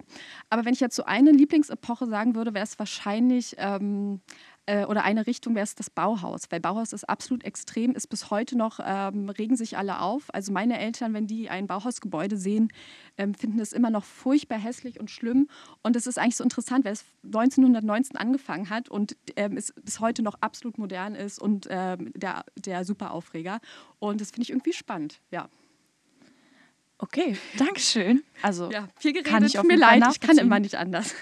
Aber 0.49 0.65
wenn 0.65 0.73
ich 0.73 0.79
jetzt 0.79 0.95
so 0.95 1.03
eine 1.03 1.31
Lieblingsepoche 1.31 2.07
sagen 2.07 2.35
würde, 2.35 2.53
wäre 2.53 2.65
es 2.65 2.79
wahrscheinlich 2.79 3.55
ähm, 3.59 4.21
äh, 4.65 4.85
oder 4.85 5.03
eine 5.03 5.27
Richtung 5.27 5.55
wäre 5.55 5.63
es 5.63 5.75
das 5.75 5.89
Bauhaus, 5.89 6.43
weil 6.49 6.59
Bauhaus 6.59 6.93
ist 6.93 7.09
absolut 7.09 7.43
extrem, 7.43 7.91
ist 7.91 8.07
bis 8.07 8.29
heute 8.29 8.57
noch, 8.57 8.79
ähm, 8.83 9.29
regen 9.29 9.55
sich 9.55 9.77
alle 9.77 10.01
auf. 10.01 10.33
Also 10.33 10.51
meine 10.51 10.79
Eltern, 10.79 11.13
wenn 11.13 11.27
die 11.27 11.49
ein 11.49 11.67
Bauhausgebäude 11.67 12.37
sehen, 12.37 12.71
ähm, 13.17 13.33
finden 13.33 13.59
es 13.59 13.73
immer 13.73 13.89
noch 13.89 14.03
furchtbar 14.03 14.59
hässlich 14.59 14.99
und 14.99 15.09
schlimm. 15.09 15.49
Und 15.81 15.95
es 15.95 16.07
ist 16.07 16.19
eigentlich 16.19 16.37
so 16.37 16.43
interessant, 16.43 16.85
weil 16.85 16.93
es 16.93 17.05
1919 17.23 18.17
angefangen 18.17 18.69
hat 18.69 18.89
und 18.89 19.17
ähm, 19.35 19.57
es 19.57 19.73
bis 19.73 19.99
heute 19.99 20.21
noch 20.21 20.35
absolut 20.41 20.77
modern 20.77 21.15
ist 21.15 21.39
und 21.39 21.67
ähm, 21.69 22.11
der, 22.15 22.45
der 22.55 22.85
super 22.85 23.11
Aufreger. 23.11 23.59
Und 23.99 24.21
das 24.21 24.29
finde 24.29 24.43
ich 24.43 24.49
irgendwie 24.51 24.73
spannend, 24.73 25.19
ja. 25.31 25.49
Okay, 26.99 27.35
Dankeschön. 27.57 28.23
Also 28.43 28.69
ja, 28.71 28.87
viel 28.95 29.13
geredet, 29.13 29.31
kann 29.31 29.43
ich 29.43 29.61
mir 29.63 29.75
leid, 29.75 30.03
ich 30.11 30.19
kann 30.19 30.37
immer 30.37 30.59
nicht 30.59 30.75
anders. 30.75 31.15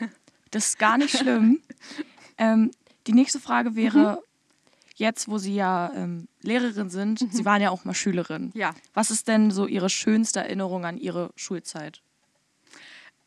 Das 0.51 0.69
ist 0.69 0.79
gar 0.79 0.97
nicht 0.97 1.17
schlimm. 1.17 1.61
ähm, 2.37 2.71
die 3.09 3.15
nächste 3.15 3.39
Frage 3.39 3.75
wäre, 3.75 4.21
mhm. 4.21 4.87
jetzt 4.95 5.27
wo 5.27 5.39
Sie 5.39 5.55
ja 5.55 5.91
ähm, 5.95 6.27
Lehrerin 6.43 6.91
sind, 6.91 7.21
mhm. 7.21 7.31
Sie 7.31 7.43
waren 7.43 7.59
ja 7.59 7.71
auch 7.71 7.83
mal 7.83 7.95
Schülerin. 7.95 8.51
Ja. 8.53 8.75
Was 8.93 9.09
ist 9.09 9.27
denn 9.27 9.49
so 9.49 9.65
Ihre 9.65 9.89
schönste 9.89 10.41
Erinnerung 10.41 10.85
an 10.85 10.95
Ihre 10.95 11.31
Schulzeit? 11.35 12.03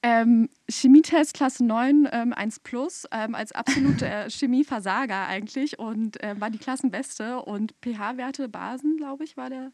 Ähm, 0.04 0.48
Chemietest 0.68 1.34
Klasse 1.34 1.64
9, 1.64 2.08
ähm, 2.12 2.32
1 2.32 2.60
plus, 2.60 3.06
ähm, 3.10 3.34
als 3.34 3.50
absolute 3.50 4.06
äh, 4.06 4.30
Chemieversager 4.30 5.26
eigentlich 5.26 5.80
und 5.80 6.22
äh, 6.22 6.40
war 6.40 6.50
die 6.50 6.58
Klassenbeste 6.58 7.40
und 7.42 7.74
pH-Werte, 7.82 8.48
Basen, 8.48 8.96
glaube 8.96 9.24
ich, 9.24 9.36
war 9.36 9.50
der 9.50 9.72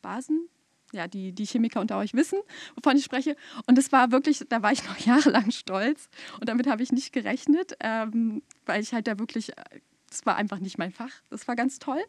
Basen, 0.00 0.48
ja, 0.92 1.08
die, 1.08 1.32
die 1.32 1.46
Chemiker 1.46 1.80
unter 1.80 1.98
euch 1.98 2.14
wissen, 2.14 2.38
wovon 2.76 2.96
ich 2.96 3.04
spreche. 3.04 3.36
Und 3.66 3.78
das 3.78 3.92
war 3.92 4.12
wirklich, 4.12 4.44
da 4.48 4.62
war 4.62 4.72
ich 4.72 4.84
noch 4.86 4.96
jahrelang 5.06 5.50
stolz. 5.50 6.08
Und 6.40 6.48
damit 6.48 6.66
habe 6.66 6.82
ich 6.82 6.92
nicht 6.92 7.12
gerechnet, 7.12 7.74
ähm, 7.80 8.42
weil 8.66 8.80
ich 8.82 8.92
halt 8.92 9.06
da 9.06 9.18
wirklich, 9.18 9.56
äh, 9.56 9.80
das 10.08 10.26
war 10.26 10.36
einfach 10.36 10.58
nicht 10.58 10.76
mein 10.76 10.92
Fach. 10.92 11.10
Das 11.30 11.48
war 11.48 11.56
ganz 11.56 11.78
toll. 11.78 12.02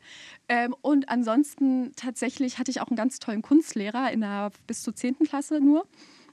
Ähm, 0.49 0.75
und 0.81 1.07
ansonsten 1.07 1.93
tatsächlich 1.95 2.59
hatte 2.59 2.69
ich 2.69 2.81
auch 2.81 2.89
einen 2.89 2.97
ganz 2.97 3.19
tollen 3.19 3.41
Kunstlehrer 3.41 4.11
in 4.11 4.21
der 4.21 4.51
bis 4.67 4.83
zur 4.83 4.93
10. 4.93 5.19
Klasse 5.19 5.61
nur. 5.61 5.87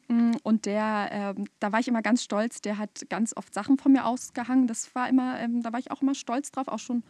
Mm, 0.08 0.32
und 0.42 0.66
der, 0.66 1.08
ähm, 1.12 1.46
da 1.60 1.70
war 1.70 1.78
ich 1.78 1.86
immer 1.86 2.02
ganz 2.02 2.24
stolz, 2.24 2.60
der 2.60 2.78
hat 2.78 3.08
ganz 3.08 3.36
oft 3.36 3.54
Sachen 3.54 3.78
von 3.78 3.92
mir 3.92 4.06
ausgehangen. 4.06 4.66
Das 4.66 4.92
war 4.96 5.08
immer, 5.08 5.38
ähm, 5.38 5.62
da 5.62 5.72
war 5.72 5.78
ich 5.78 5.92
auch 5.92 6.02
immer 6.02 6.16
stolz 6.16 6.50
drauf, 6.50 6.66
auch 6.66 6.80
schon 6.80 7.04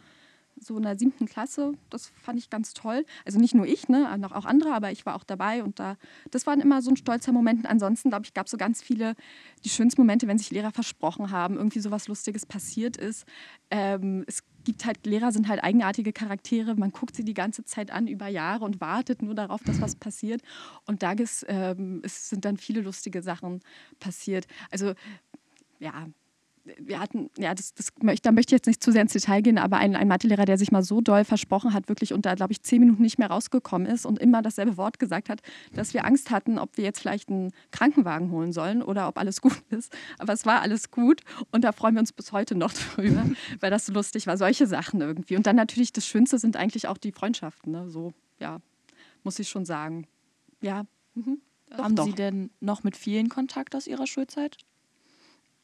so 0.63 0.77
in 0.77 0.83
der 0.83 0.97
siebten 0.97 1.25
Klasse. 1.25 1.73
Das 1.89 2.11
fand 2.21 2.39
ich 2.39 2.49
ganz 2.49 2.73
toll. 2.73 3.05
Also 3.25 3.39
nicht 3.39 3.55
nur 3.55 3.65
ich, 3.65 3.89
ne, 3.89 4.15
noch 4.17 4.31
auch 4.31 4.45
andere, 4.45 4.73
aber 4.73 4.91
ich 4.91 5.05
war 5.05 5.15
auch 5.15 5.23
dabei 5.23 5.63
und 5.63 5.79
da, 5.79 5.97
das 6.29 6.45
war 6.45 6.53
immer 6.53 6.81
so 6.81 6.91
ein 6.91 6.97
stolzer 6.97 7.31
Moment. 7.31 7.65
Ansonsten, 7.65 8.09
glaube 8.09 8.25
ich, 8.25 8.33
gab 8.33 8.45
es 8.45 8.51
so 8.51 8.57
ganz 8.57 8.81
viele, 8.81 9.15
die 9.63 9.69
schönsten 9.69 10.01
Momente, 10.01 10.27
wenn 10.27 10.37
sich 10.37 10.51
Lehrer 10.51 10.71
versprochen 10.71 11.31
haben, 11.31 11.57
irgendwie 11.57 11.79
so 11.79 11.91
was 11.91 12.07
Lustiges 12.07 12.45
passiert 12.45 12.97
ist. 12.97 13.25
Ähm, 13.71 14.23
es 14.27 14.43
gibt 14.63 14.85
halt, 14.85 15.05
Lehrer 15.05 15.31
sind 15.31 15.47
halt 15.47 15.63
eigenartige 15.63 16.13
Charaktere. 16.13 16.75
Man 16.75 16.91
guckt 16.91 17.15
sie 17.15 17.23
die 17.23 17.33
ganze 17.33 17.63
Zeit 17.65 17.91
an 17.91 18.07
über 18.07 18.27
Jahre 18.27 18.65
und 18.65 18.79
wartet 18.79 19.21
nur 19.21 19.33
darauf, 19.33 19.63
dass 19.63 19.81
was 19.81 19.95
passiert. 19.95 20.41
Und 20.85 21.01
da 21.03 21.13
ähm, 21.47 22.01
es 22.03 22.29
sind 22.29 22.45
dann 22.45 22.57
viele 22.57 22.81
lustige 22.81 23.21
Sachen 23.23 23.61
passiert. 23.99 24.47
Also 24.69 24.93
ja, 25.79 26.07
wir 26.63 26.99
hatten, 26.99 27.29
ja, 27.37 27.55
das, 27.55 27.73
das, 27.73 27.91
da 28.21 28.31
möchte 28.31 28.53
ich 28.53 28.57
jetzt 28.57 28.67
nicht 28.67 28.83
zu 28.83 28.91
sehr 28.91 29.01
ins 29.01 29.13
Detail 29.13 29.41
gehen, 29.41 29.57
aber 29.57 29.77
ein, 29.77 29.95
ein 29.95 30.07
Mathelehrer, 30.07 30.45
der 30.45 30.57
sich 30.57 30.71
mal 30.71 30.83
so 30.83 31.01
doll 31.01 31.23
versprochen 31.25 31.73
hat, 31.73 31.89
wirklich 31.89 32.13
und 32.13 32.25
da, 32.25 32.35
glaube 32.35 32.51
ich, 32.53 32.61
zehn 32.61 32.79
Minuten 32.79 33.01
nicht 33.01 33.17
mehr 33.17 33.29
rausgekommen 33.29 33.87
ist 33.87 34.05
und 34.05 34.19
immer 34.19 34.41
dasselbe 34.41 34.77
Wort 34.77 34.99
gesagt 34.99 35.29
hat, 35.29 35.41
dass 35.73 35.93
wir 35.93 36.05
Angst 36.05 36.29
hatten, 36.29 36.59
ob 36.59 36.77
wir 36.77 36.83
jetzt 36.83 36.99
vielleicht 36.99 37.29
einen 37.29 37.51
Krankenwagen 37.71 38.31
holen 38.31 38.51
sollen 38.51 38.83
oder 38.83 39.07
ob 39.07 39.17
alles 39.17 39.41
gut 39.41 39.61
ist. 39.69 39.95
Aber 40.19 40.33
es 40.33 40.45
war 40.45 40.61
alles 40.61 40.91
gut 40.91 41.21
und 41.51 41.63
da 41.63 41.71
freuen 41.71 41.95
wir 41.95 41.99
uns 42.01 42.13
bis 42.13 42.31
heute 42.31 42.55
noch 42.55 42.73
drüber, 42.95 43.25
weil 43.59 43.71
das 43.71 43.85
so 43.85 43.93
lustig 43.93 44.27
war. 44.27 44.37
Solche 44.37 44.67
Sachen 44.67 45.01
irgendwie. 45.01 45.35
Und 45.35 45.47
dann 45.47 45.55
natürlich 45.55 45.93
das 45.93 46.05
Schönste 46.05 46.37
sind 46.37 46.57
eigentlich 46.57 46.87
auch 46.87 46.97
die 46.97 47.11
Freundschaften. 47.11 47.71
Ne? 47.71 47.89
So, 47.89 48.13
ja, 48.39 48.59
muss 49.23 49.39
ich 49.39 49.49
schon 49.49 49.65
sagen. 49.65 50.07
Ja. 50.61 50.85
Mhm. 51.15 51.41
Haben. 51.71 51.95
Sie 52.03 52.11
denn 52.11 52.49
noch 52.59 52.83
mit 52.83 52.97
vielen 52.97 53.29
Kontakt 53.29 53.75
aus 53.75 53.87
Ihrer 53.87 54.05
Schulzeit? 54.05 54.57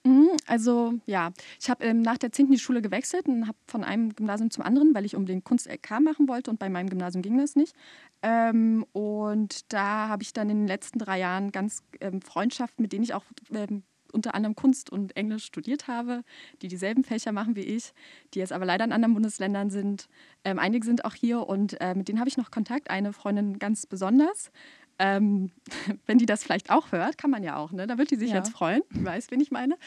Mhm, 0.07 0.29
also 0.45 0.93
ja, 1.05 1.31
ich 1.59 1.69
habe 1.69 1.83
ähm, 1.83 2.01
nach 2.01 2.17
der 2.17 2.31
10. 2.31 2.49
die 2.49 2.59
Schule 2.59 2.81
gewechselt 2.81 3.27
und 3.27 3.45
habe 3.45 3.57
von 3.67 3.83
einem 3.83 4.15
Gymnasium 4.15 4.49
zum 4.49 4.63
anderen, 4.63 4.95
weil 4.95 5.03
ich 5.05 5.17
unbedingt 5.17 5.43
Kunst-LK 5.43 5.99
machen 5.99 6.29
wollte 6.29 6.49
und 6.49 6.59
bei 6.59 6.69
meinem 6.69 6.89
Gymnasium 6.89 7.21
ging 7.21 7.37
das 7.37 7.57
nicht. 7.57 7.75
Ähm, 8.21 8.85
und 8.93 9.73
da 9.73 10.07
habe 10.07 10.23
ich 10.23 10.31
dann 10.31 10.49
in 10.49 10.59
den 10.59 10.67
letzten 10.67 10.97
drei 10.99 11.19
Jahren 11.19 11.51
ganz 11.51 11.83
ähm, 11.99 12.21
Freundschaften, 12.21 12.81
mit 12.83 12.93
denen 12.93 13.03
ich 13.03 13.13
auch 13.13 13.25
ähm, 13.53 13.83
unter 14.13 14.33
anderem 14.33 14.55
Kunst 14.55 14.89
und 14.89 15.17
Englisch 15.17 15.43
studiert 15.43 15.89
habe, 15.89 16.23
die 16.61 16.69
dieselben 16.69 17.03
Fächer 17.03 17.33
machen 17.33 17.57
wie 17.57 17.61
ich, 17.61 17.91
die 18.33 18.39
jetzt 18.39 18.53
aber 18.53 18.65
leider 18.65 18.85
in 18.85 18.93
anderen 18.93 19.13
Bundesländern 19.13 19.69
sind. 19.69 20.07
Ähm, 20.45 20.57
einige 20.57 20.85
sind 20.85 21.03
auch 21.03 21.15
hier 21.15 21.49
und 21.49 21.81
äh, 21.81 21.95
mit 21.95 22.07
denen 22.07 22.19
habe 22.19 22.29
ich 22.29 22.37
noch 22.37 22.49
Kontakt. 22.49 22.89
Eine 22.89 23.11
Freundin 23.11 23.59
ganz 23.59 23.85
besonders. 23.85 24.51
Ähm, 24.99 25.51
wenn 26.05 26.17
die 26.17 26.25
das 26.25 26.43
vielleicht 26.43 26.69
auch 26.69 26.91
hört, 26.91 27.17
kann 27.17 27.29
man 27.29 27.43
ja 27.43 27.57
auch, 27.57 27.71
ne? 27.71 27.87
Da 27.87 27.97
wird 27.97 28.11
die 28.11 28.15
sich 28.15 28.31
ja. 28.31 28.37
jetzt 28.37 28.51
freuen. 28.51 28.81
Weiß, 28.89 29.31
wen 29.31 29.39
ich 29.41 29.51
meine. 29.51 29.77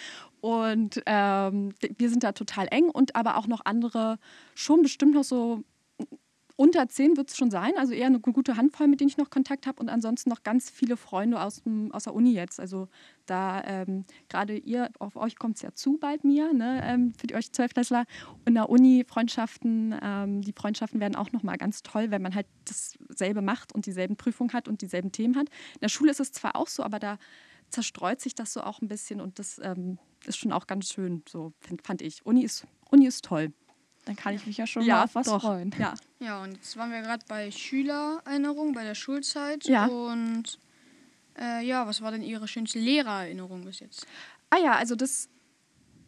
Und 0.40 1.02
ähm, 1.06 1.74
wir 1.98 2.08
sind 2.08 2.22
da 2.22 2.32
total 2.32 2.68
eng 2.70 2.88
und 2.88 3.16
aber 3.16 3.36
auch 3.36 3.46
noch 3.46 3.60
andere, 3.64 4.18
schon 4.54 4.82
bestimmt 4.82 5.14
noch 5.14 5.24
so 5.24 5.62
unter 6.60 6.90
zehn 6.90 7.16
wird 7.16 7.30
es 7.30 7.38
schon 7.38 7.50
sein, 7.50 7.72
also 7.78 7.94
eher 7.94 8.08
eine 8.08 8.20
gute 8.20 8.58
Handvoll, 8.58 8.86
mit 8.86 9.00
denen 9.00 9.08
ich 9.08 9.16
noch 9.16 9.30
Kontakt 9.30 9.66
habe 9.66 9.80
und 9.80 9.88
ansonsten 9.88 10.28
noch 10.28 10.42
ganz 10.42 10.68
viele 10.68 10.98
Freunde 10.98 11.40
aus, 11.40 11.62
dem, 11.62 11.90
aus 11.90 12.04
der 12.04 12.12
Uni 12.12 12.34
jetzt. 12.34 12.60
Also 12.60 12.88
da 13.24 13.64
ähm, 13.64 14.04
gerade 14.28 14.58
ihr, 14.58 14.90
auf 14.98 15.16
euch 15.16 15.38
kommt 15.38 15.56
es 15.56 15.62
ja 15.62 15.72
zu 15.72 15.96
bald 15.96 16.22
mir, 16.22 16.52
ne, 16.52 16.82
ähm, 16.84 17.14
für 17.14 17.26
die 17.26 17.34
euch 17.34 17.50
Zwölfklässler. 17.50 18.04
Und 18.40 18.48
in 18.48 18.54
der 18.56 18.68
Uni 18.68 19.06
Freundschaften, 19.08 19.94
ähm, 20.02 20.42
die 20.42 20.52
Freundschaften 20.52 21.00
werden 21.00 21.16
auch 21.16 21.32
nochmal 21.32 21.56
ganz 21.56 21.82
toll, 21.82 22.10
wenn 22.10 22.20
man 22.20 22.34
halt 22.34 22.46
dasselbe 22.66 23.40
macht 23.40 23.74
und 23.74 23.86
dieselben 23.86 24.16
Prüfungen 24.16 24.52
hat 24.52 24.68
und 24.68 24.82
dieselben 24.82 25.12
Themen 25.12 25.36
hat. 25.36 25.48
In 25.48 25.80
der 25.80 25.88
Schule 25.88 26.10
ist 26.10 26.20
es 26.20 26.30
zwar 26.30 26.56
auch 26.56 26.68
so, 26.68 26.82
aber 26.82 26.98
da 26.98 27.16
zerstreut 27.70 28.20
sich 28.20 28.34
das 28.34 28.52
so 28.52 28.60
auch 28.60 28.82
ein 28.82 28.88
bisschen 28.88 29.22
und 29.22 29.38
das 29.38 29.58
ähm, 29.64 29.96
ist 30.26 30.36
schon 30.36 30.52
auch 30.52 30.66
ganz 30.66 30.92
schön, 30.92 31.22
so 31.26 31.54
find, 31.60 31.86
fand 31.86 32.02
ich. 32.02 32.26
Uni 32.26 32.42
ist 32.42 32.66
Uni 32.90 33.06
ist 33.06 33.24
toll. 33.24 33.54
Dann 34.04 34.16
kann 34.16 34.34
ich 34.34 34.46
mich 34.46 34.56
ja 34.56 34.66
schon 34.66 34.82
Ja, 34.82 34.96
mal 34.96 35.04
auf 35.04 35.14
was 35.14 35.26
doch. 35.26 35.40
freuen. 35.42 35.74
Ja. 35.78 35.94
Ja, 36.18 36.42
und 36.42 36.52
jetzt 36.52 36.76
waren 36.76 36.90
wir 36.90 37.00
gerade 37.02 37.24
bei 37.28 37.50
Schülererinnerung, 37.50 38.72
bei 38.72 38.84
der 38.84 38.94
Schulzeit. 38.94 39.64
Ja. 39.64 39.86
Und 39.86 40.58
äh, 41.38 41.64
ja, 41.64 41.86
was 41.86 42.00
war 42.02 42.10
denn 42.10 42.22
Ihre 42.22 42.48
schönste 42.48 42.78
Lehrererinnerung 42.78 43.64
bis 43.64 43.80
jetzt? 43.80 44.06
Ah 44.50 44.58
ja, 44.58 44.72
also 44.72 44.96
das 44.96 45.28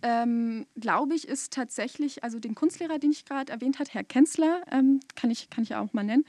ähm, 0.02 0.66
glaube 0.78 1.14
ich 1.14 1.28
ist 1.28 1.52
tatsächlich, 1.52 2.24
also 2.24 2.40
den 2.40 2.54
Kunstlehrer, 2.54 2.98
den 2.98 3.12
ich 3.12 3.24
gerade 3.24 3.52
erwähnt 3.52 3.78
habe, 3.78 3.88
Herr 3.92 4.04
Kenzler, 4.04 4.62
ähm, 4.70 5.00
kann, 5.14 5.30
ich, 5.30 5.48
kann 5.48 5.62
ich 5.62 5.74
auch 5.76 5.92
mal 5.92 6.02
nennen, 6.02 6.24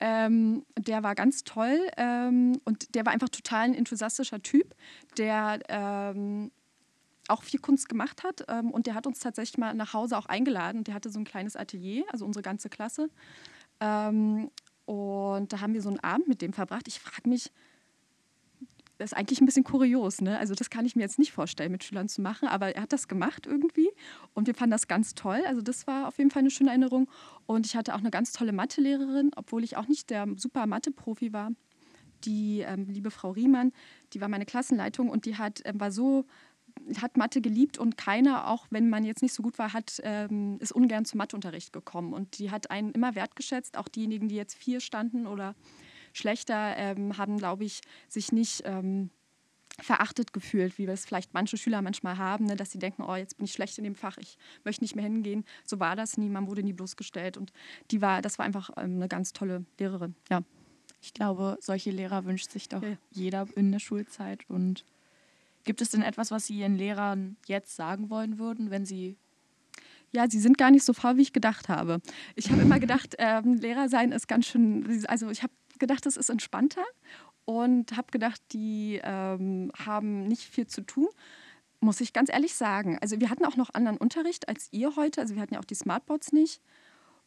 ähm, 0.00 0.64
der 0.78 1.02
war 1.02 1.14
ganz 1.14 1.44
toll 1.44 1.78
ähm, 1.98 2.58
und 2.64 2.94
der 2.94 3.04
war 3.04 3.12
einfach 3.12 3.28
total 3.28 3.64
ein 3.66 3.74
enthusiastischer 3.74 4.42
Typ, 4.42 4.74
der 5.18 5.58
ähm, 5.68 6.50
auch 7.28 7.42
viel 7.42 7.60
Kunst 7.60 7.88
gemacht 7.88 8.24
hat 8.24 8.44
ähm, 8.48 8.70
und 8.70 8.86
der 8.86 8.94
hat 8.94 9.06
uns 9.06 9.20
tatsächlich 9.20 9.58
mal 9.58 9.74
nach 9.74 9.92
Hause 9.92 10.18
auch 10.18 10.26
eingeladen. 10.26 10.84
Der 10.84 10.94
hatte 10.94 11.10
so 11.10 11.18
ein 11.18 11.24
kleines 11.24 11.56
Atelier, 11.56 12.04
also 12.10 12.24
unsere 12.24 12.42
ganze 12.42 12.68
Klasse. 12.68 13.10
Ähm, 13.80 14.50
und 14.86 15.52
da 15.52 15.60
haben 15.60 15.74
wir 15.74 15.82
so 15.82 15.90
einen 15.90 16.00
Abend 16.00 16.28
mit 16.28 16.40
dem 16.40 16.52
verbracht. 16.52 16.88
Ich 16.88 16.98
frage 16.98 17.28
mich, 17.28 17.52
das 18.98 19.12
ist 19.12 19.16
eigentlich 19.16 19.40
ein 19.40 19.46
bisschen 19.46 19.62
kurios, 19.62 20.20
ne? 20.20 20.38
Also 20.38 20.54
das 20.54 20.70
kann 20.70 20.84
ich 20.84 20.96
mir 20.96 21.02
jetzt 21.02 21.20
nicht 21.20 21.32
vorstellen, 21.32 21.70
mit 21.70 21.84
Schülern 21.84 22.08
zu 22.08 22.20
machen, 22.20 22.48
aber 22.48 22.74
er 22.74 22.82
hat 22.82 22.92
das 22.92 23.06
gemacht 23.06 23.46
irgendwie 23.46 23.88
und 24.34 24.48
wir 24.48 24.54
fanden 24.54 24.72
das 24.72 24.88
ganz 24.88 25.14
toll. 25.14 25.40
Also 25.46 25.62
das 25.62 25.86
war 25.86 26.08
auf 26.08 26.18
jeden 26.18 26.30
Fall 26.30 26.40
eine 26.40 26.50
schöne 26.50 26.70
Erinnerung. 26.70 27.08
Und 27.46 27.64
ich 27.64 27.76
hatte 27.76 27.94
auch 27.94 28.00
eine 28.00 28.10
ganz 28.10 28.32
tolle 28.32 28.52
Mathelehrerin, 28.52 29.30
obwohl 29.36 29.62
ich 29.62 29.76
auch 29.76 29.86
nicht 29.86 30.10
der 30.10 30.26
super 30.36 30.66
Mathe-Profi 30.66 31.32
war. 31.32 31.52
Die 32.24 32.60
ähm, 32.60 32.86
liebe 32.88 33.12
Frau 33.12 33.30
Riemann, 33.30 33.72
die 34.12 34.20
war 34.20 34.28
meine 34.28 34.44
Klassenleitung 34.44 35.08
und 35.08 35.24
die 35.24 35.36
hat, 35.36 35.62
ähm, 35.64 35.78
war 35.78 35.92
so, 35.92 36.24
hat 37.00 37.16
Mathe 37.16 37.40
geliebt 37.40 37.78
und 37.78 37.96
keiner, 37.96 38.48
auch 38.48 38.66
wenn 38.70 38.88
man 38.88 39.04
jetzt 39.04 39.22
nicht 39.22 39.34
so 39.34 39.42
gut 39.42 39.58
war, 39.58 39.72
hat, 39.72 40.00
ähm, 40.04 40.58
ist 40.60 40.72
ungern 40.72 41.04
zum 41.04 41.18
Matheunterricht 41.18 41.72
gekommen. 41.72 42.12
Und 42.12 42.38
die 42.38 42.50
hat 42.50 42.70
einen 42.70 42.92
immer 42.92 43.14
wertgeschätzt, 43.14 43.76
auch 43.76 43.88
diejenigen, 43.88 44.28
die 44.28 44.36
jetzt 44.36 44.54
vier 44.54 44.80
standen 44.80 45.26
oder 45.26 45.54
schlechter, 46.12 46.76
ähm, 46.76 47.16
haben, 47.18 47.38
glaube 47.38 47.64
ich, 47.64 47.80
sich 48.08 48.32
nicht 48.32 48.62
ähm, 48.64 49.10
verachtet 49.80 50.32
gefühlt, 50.32 50.78
wie 50.78 50.86
das 50.86 51.04
vielleicht 51.06 51.34
manche 51.34 51.56
Schüler 51.56 51.82
manchmal 51.82 52.18
haben, 52.18 52.46
ne, 52.46 52.56
dass 52.56 52.72
sie 52.72 52.78
denken, 52.78 53.02
oh, 53.02 53.14
jetzt 53.14 53.36
bin 53.36 53.44
ich 53.44 53.52
schlecht 53.52 53.78
in 53.78 53.84
dem 53.84 53.94
Fach, 53.94 54.16
ich 54.18 54.36
möchte 54.64 54.82
nicht 54.82 54.96
mehr 54.96 55.04
hingehen. 55.04 55.44
So 55.64 55.78
war 55.78 55.94
das 55.94 56.16
nie, 56.16 56.28
man 56.28 56.48
wurde 56.48 56.62
nie 56.62 56.72
bloßgestellt 56.72 57.36
und 57.36 57.52
die 57.90 58.02
war, 58.02 58.20
das 58.22 58.38
war 58.38 58.46
einfach 58.46 58.70
ähm, 58.76 58.96
eine 58.96 59.08
ganz 59.08 59.32
tolle 59.32 59.64
Lehrerin. 59.78 60.14
Ja. 60.30 60.42
Ich 61.00 61.14
glaube, 61.14 61.58
solche 61.60 61.92
Lehrer 61.92 62.24
wünscht 62.24 62.50
sich 62.50 62.68
doch 62.68 62.82
Ja. 62.82 62.96
jeder 63.12 63.46
in 63.54 63.70
der 63.70 63.78
Schulzeit. 63.78 64.40
Und 64.48 64.84
gibt 65.68 65.82
es 65.82 65.90
denn 65.90 66.00
etwas, 66.00 66.30
was 66.30 66.46
Sie 66.46 66.58
Ihren 66.58 66.76
Lehrern 66.76 67.36
jetzt 67.46 67.76
sagen 67.76 68.08
wollen 68.08 68.38
würden, 68.38 68.70
wenn 68.70 68.86
Sie 68.86 69.18
Ja, 70.12 70.24
sie 70.26 70.40
sind 70.40 70.56
gar 70.56 70.70
nicht 70.70 70.82
so 70.82 70.94
faul, 70.94 71.18
wie 71.18 71.22
ich 71.22 71.34
gedacht 71.34 71.68
habe. 71.68 72.00
Ich 72.36 72.50
habe 72.50 72.62
immer 72.62 72.80
gedacht, 72.80 73.16
ähm, 73.18 73.52
Lehrer 73.52 73.90
sein 73.90 74.10
ist 74.12 74.28
ganz 74.28 74.46
schön, 74.46 75.04
also 75.08 75.28
ich 75.28 75.42
habe 75.42 75.52
gedacht, 75.78 76.06
das 76.06 76.16
ist 76.16 76.30
entspannter 76.30 76.86
und 77.44 77.94
habe 77.98 78.10
gedacht, 78.10 78.40
die 78.52 78.98
ähm, 79.04 79.70
haben 79.78 80.24
nicht 80.24 80.44
viel 80.44 80.66
zu 80.66 80.80
tun. 80.80 81.08
Muss 81.80 82.00
ich 82.00 82.14
ganz 82.14 82.30
ehrlich 82.30 82.54
sagen. 82.54 82.98
Also 83.02 83.20
wir 83.20 83.28
hatten 83.28 83.44
auch 83.44 83.56
noch 83.56 83.74
anderen 83.74 83.98
Unterricht 83.98 84.48
als 84.48 84.68
ihr 84.70 84.96
heute. 84.96 85.20
Also 85.20 85.34
wir 85.34 85.42
hatten 85.42 85.52
ja 85.52 85.60
auch 85.60 85.66
die 85.66 85.74
Smartboards 85.74 86.32
nicht. 86.32 86.62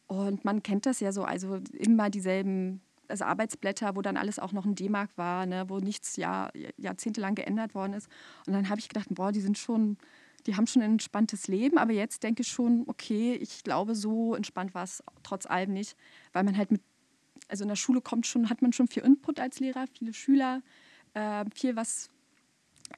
Und 0.08 0.44
man 0.44 0.64
kennt 0.64 0.84
das 0.86 0.98
ja 0.98 1.12
so, 1.12 1.22
also 1.22 1.60
immer 1.74 2.10
dieselben 2.10 2.82
also 3.12 3.24
Arbeitsblätter, 3.26 3.94
wo 3.94 4.02
dann 4.02 4.16
alles 4.16 4.38
auch 4.38 4.52
noch 4.52 4.64
ein 4.64 4.74
D-Mark 4.74 5.10
war, 5.16 5.44
ne, 5.46 5.66
wo 5.68 5.78
nichts 5.78 6.16
Jahr, 6.16 6.50
jahrzehntelang 6.78 7.34
geändert 7.34 7.74
worden 7.74 7.92
ist. 7.92 8.08
Und 8.46 8.54
dann 8.54 8.68
habe 8.70 8.80
ich 8.80 8.88
gedacht, 8.88 9.08
boah, 9.10 9.30
die 9.30 9.42
sind 9.42 9.58
schon, 9.58 9.98
die 10.46 10.56
haben 10.56 10.66
schon 10.66 10.82
ein 10.82 10.92
entspanntes 10.92 11.46
Leben, 11.46 11.76
aber 11.76 11.92
jetzt 11.92 12.22
denke 12.22 12.40
ich 12.40 12.48
schon, 12.48 12.84
okay, 12.86 13.34
ich 13.34 13.62
glaube, 13.62 13.94
so 13.94 14.34
entspannt 14.34 14.74
war 14.74 14.84
es 14.84 15.04
trotz 15.22 15.44
allem 15.44 15.74
nicht, 15.74 15.94
weil 16.32 16.42
man 16.42 16.56
halt 16.56 16.72
mit, 16.72 16.80
also 17.48 17.64
in 17.64 17.68
der 17.68 17.76
Schule 17.76 18.00
kommt 18.00 18.26
schon, 18.26 18.48
hat 18.48 18.62
man 18.62 18.72
schon 18.72 18.88
viel 18.88 19.02
Input 19.02 19.38
als 19.38 19.60
Lehrer, 19.60 19.84
viele 19.92 20.14
Schüler, 20.14 20.62
äh, 21.12 21.44
viel, 21.54 21.76
was 21.76 22.08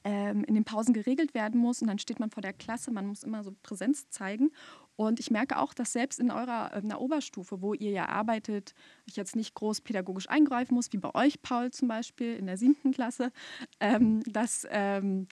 ähm, 0.05 0.45
in 0.45 0.55
den 0.55 0.63
Pausen 0.63 0.93
geregelt 0.93 1.33
werden 1.33 1.59
muss 1.59 1.81
und 1.81 1.87
dann 1.89 1.99
steht 1.99 2.19
man 2.19 2.31
vor 2.31 2.41
der 2.41 2.53
Klasse, 2.53 2.89
man 2.89 3.05
muss 3.05 3.23
immer 3.23 3.43
so 3.43 3.53
Präsenz 3.63 4.09
zeigen. 4.09 4.51
Und 4.95 5.19
ich 5.19 5.29
merke 5.29 5.57
auch, 5.57 5.73
dass 5.73 5.93
selbst 5.93 6.19
in 6.19 6.31
eurer 6.31 6.73
in 6.75 6.89
der 6.89 7.01
Oberstufe, 7.01 7.61
wo 7.61 7.73
ihr 7.73 7.91
ja 7.91 8.07
arbeitet, 8.07 8.73
ich 9.05 9.15
jetzt 9.15 9.35
nicht 9.35 9.53
groß 9.53 9.81
pädagogisch 9.81 10.29
eingreifen 10.29 10.75
muss, 10.75 10.91
wie 10.93 10.97
bei 10.97 11.13
euch, 11.13 11.41
Paul 11.41 11.71
zum 11.71 11.87
Beispiel, 11.87 12.35
in 12.35 12.45
der 12.45 12.57
siebten 12.57 12.91
Klasse, 12.91 13.31
ähm, 13.79 14.21
dass, 14.25 14.65
ähm, 14.69 15.27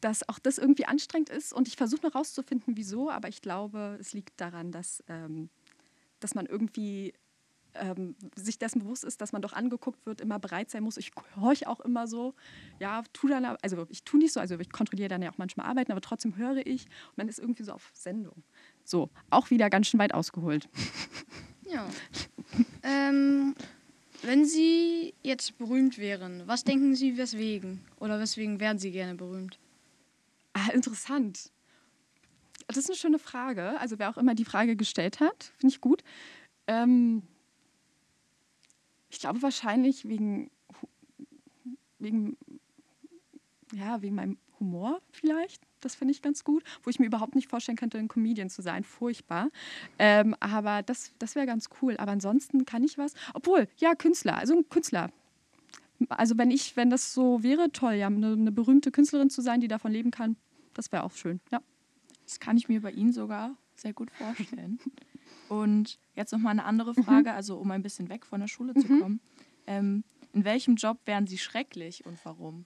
dass 0.00 0.28
auch 0.28 0.38
das 0.38 0.58
irgendwie 0.58 0.86
anstrengend 0.86 1.30
ist. 1.30 1.52
Und 1.52 1.66
ich 1.66 1.76
versuche 1.76 2.06
noch 2.06 2.14
rauszufinden, 2.14 2.76
wieso, 2.76 3.10
aber 3.10 3.28
ich 3.28 3.42
glaube, 3.42 3.96
es 4.00 4.12
liegt 4.12 4.40
daran, 4.40 4.70
dass, 4.70 5.02
ähm, 5.08 5.50
dass 6.20 6.34
man 6.34 6.46
irgendwie 6.46 7.12
ähm, 7.80 8.14
sich 8.36 8.58
dessen 8.58 8.80
bewusst 8.80 9.04
ist, 9.04 9.20
dass 9.20 9.32
man 9.32 9.42
doch 9.42 9.52
angeguckt 9.52 10.06
wird, 10.06 10.20
immer 10.20 10.38
bereit 10.38 10.70
sein 10.70 10.82
muss. 10.82 10.96
Ich 10.96 11.12
horche 11.36 11.68
auch 11.68 11.80
immer 11.80 12.06
so, 12.06 12.34
ja, 12.78 13.02
tu 13.12 13.28
dann, 13.28 13.44
also 13.44 13.86
ich 13.88 14.04
tue 14.04 14.20
nicht 14.20 14.32
so, 14.32 14.40
also 14.40 14.58
ich 14.58 14.70
kontrolliere 14.70 15.08
dann 15.08 15.22
ja 15.22 15.30
auch 15.30 15.38
manchmal 15.38 15.66
Arbeiten, 15.66 15.92
aber 15.92 16.00
trotzdem 16.00 16.36
höre 16.36 16.66
ich 16.66 16.86
und 17.10 17.18
man 17.18 17.28
ist 17.28 17.38
irgendwie 17.38 17.62
so 17.62 17.72
auf 17.72 17.90
Sendung. 17.94 18.42
So, 18.84 19.10
auch 19.30 19.50
wieder 19.50 19.70
ganz 19.70 19.88
schön 19.88 20.00
weit 20.00 20.14
ausgeholt. 20.14 20.68
Ja. 21.70 21.86
ähm, 22.82 23.54
wenn 24.22 24.46
Sie 24.46 25.12
jetzt 25.22 25.58
berühmt 25.58 25.98
wären, 25.98 26.44
was 26.46 26.64
denken 26.64 26.94
Sie, 26.94 27.18
weswegen? 27.18 27.84
Oder 28.00 28.18
weswegen 28.18 28.58
wären 28.58 28.78
Sie 28.78 28.90
gerne 28.90 29.14
berühmt? 29.14 29.58
Ah, 30.54 30.70
interessant. 30.72 31.52
Das 32.66 32.76
ist 32.76 32.88
eine 32.88 32.96
schöne 32.96 33.18
Frage. 33.18 33.78
Also 33.80 33.98
wer 33.98 34.10
auch 34.10 34.16
immer 34.16 34.34
die 34.34 34.44
Frage 34.44 34.76
gestellt 34.76 35.20
hat, 35.20 35.52
finde 35.58 35.74
ich 35.74 35.80
gut. 35.80 36.02
Ähm, 36.66 37.22
ich 39.10 39.20
glaube 39.20 39.42
wahrscheinlich 39.42 40.08
wegen, 40.08 40.50
wegen, 41.98 42.36
ja, 43.72 44.02
wegen 44.02 44.14
meinem 44.14 44.38
Humor 44.60 45.00
vielleicht. 45.10 45.62
Das 45.80 45.94
finde 45.94 46.12
ich 46.12 46.22
ganz 46.22 46.44
gut. 46.44 46.64
Wo 46.82 46.90
ich 46.90 46.98
mir 46.98 47.06
überhaupt 47.06 47.34
nicht 47.34 47.48
vorstellen 47.48 47.78
könnte, 47.78 47.98
ein 47.98 48.08
Comedian 48.08 48.50
zu 48.50 48.62
sein. 48.62 48.84
Furchtbar. 48.84 49.50
Ähm, 49.98 50.34
aber 50.40 50.82
das, 50.82 51.12
das 51.18 51.34
wäre 51.34 51.46
ganz 51.46 51.68
cool. 51.80 51.96
Aber 51.98 52.12
ansonsten 52.12 52.64
kann 52.64 52.82
ich 52.82 52.98
was. 52.98 53.14
Obwohl, 53.34 53.68
ja, 53.78 53.94
Künstler. 53.94 54.36
Also 54.36 54.54
ein 54.54 54.68
Künstler. 54.68 55.10
Also 56.08 56.38
wenn 56.38 56.50
ich, 56.50 56.76
wenn 56.76 56.90
das 56.90 57.12
so 57.12 57.42
wäre, 57.42 57.70
toll, 57.72 57.94
ja, 57.94 58.06
eine, 58.06 58.32
eine 58.32 58.52
berühmte 58.52 58.90
Künstlerin 58.90 59.30
zu 59.30 59.42
sein, 59.42 59.60
die 59.60 59.68
davon 59.68 59.92
leben 59.92 60.10
kann, 60.10 60.36
das 60.74 60.92
wäre 60.92 61.04
auch 61.04 61.12
schön. 61.12 61.40
Ja. 61.50 61.60
Das 62.24 62.40
kann 62.40 62.56
ich 62.56 62.68
mir 62.68 62.82
bei 62.82 62.92
Ihnen 62.92 63.12
sogar 63.12 63.56
sehr 63.74 63.92
gut 63.92 64.10
vorstellen. 64.10 64.78
Und 65.48 65.98
jetzt 66.14 66.32
noch 66.32 66.40
mal 66.40 66.50
eine 66.50 66.64
andere 66.64 66.94
Frage, 66.94 67.32
also 67.32 67.56
um 67.56 67.70
ein 67.70 67.82
bisschen 67.82 68.08
weg 68.08 68.26
von 68.26 68.40
der 68.40 68.48
Schule 68.48 68.74
zu 68.74 68.86
kommen. 68.86 69.20
Ähm, 69.66 70.04
in 70.32 70.44
welchem 70.44 70.76
Job 70.76 70.98
wären 71.04 71.26
Sie 71.26 71.38
schrecklich 71.38 72.04
und 72.06 72.18
warum? 72.24 72.64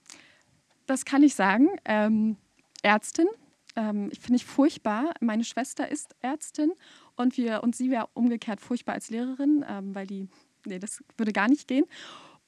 Das 0.85 1.05
kann 1.05 1.23
ich 1.23 1.35
sagen. 1.35 1.69
Ähm, 1.85 2.37
Ärztin. 2.81 3.27
Ähm, 3.75 4.09
ich 4.11 4.19
finde 4.19 4.37
ich 4.37 4.45
furchtbar. 4.45 5.13
Meine 5.19 5.43
Schwester 5.43 5.89
ist 5.89 6.15
Ärztin 6.21 6.73
und 7.15 7.37
wir 7.37 7.63
und 7.63 7.75
sie 7.75 7.89
wäre 7.89 8.09
umgekehrt 8.13 8.61
furchtbar 8.61 8.93
als 8.93 9.09
Lehrerin, 9.09 9.65
ähm, 9.67 9.95
weil 9.95 10.05
die, 10.05 10.27
nee, 10.65 10.79
das 10.79 11.03
würde 11.17 11.33
gar 11.33 11.47
nicht 11.47 11.67
gehen. 11.67 11.85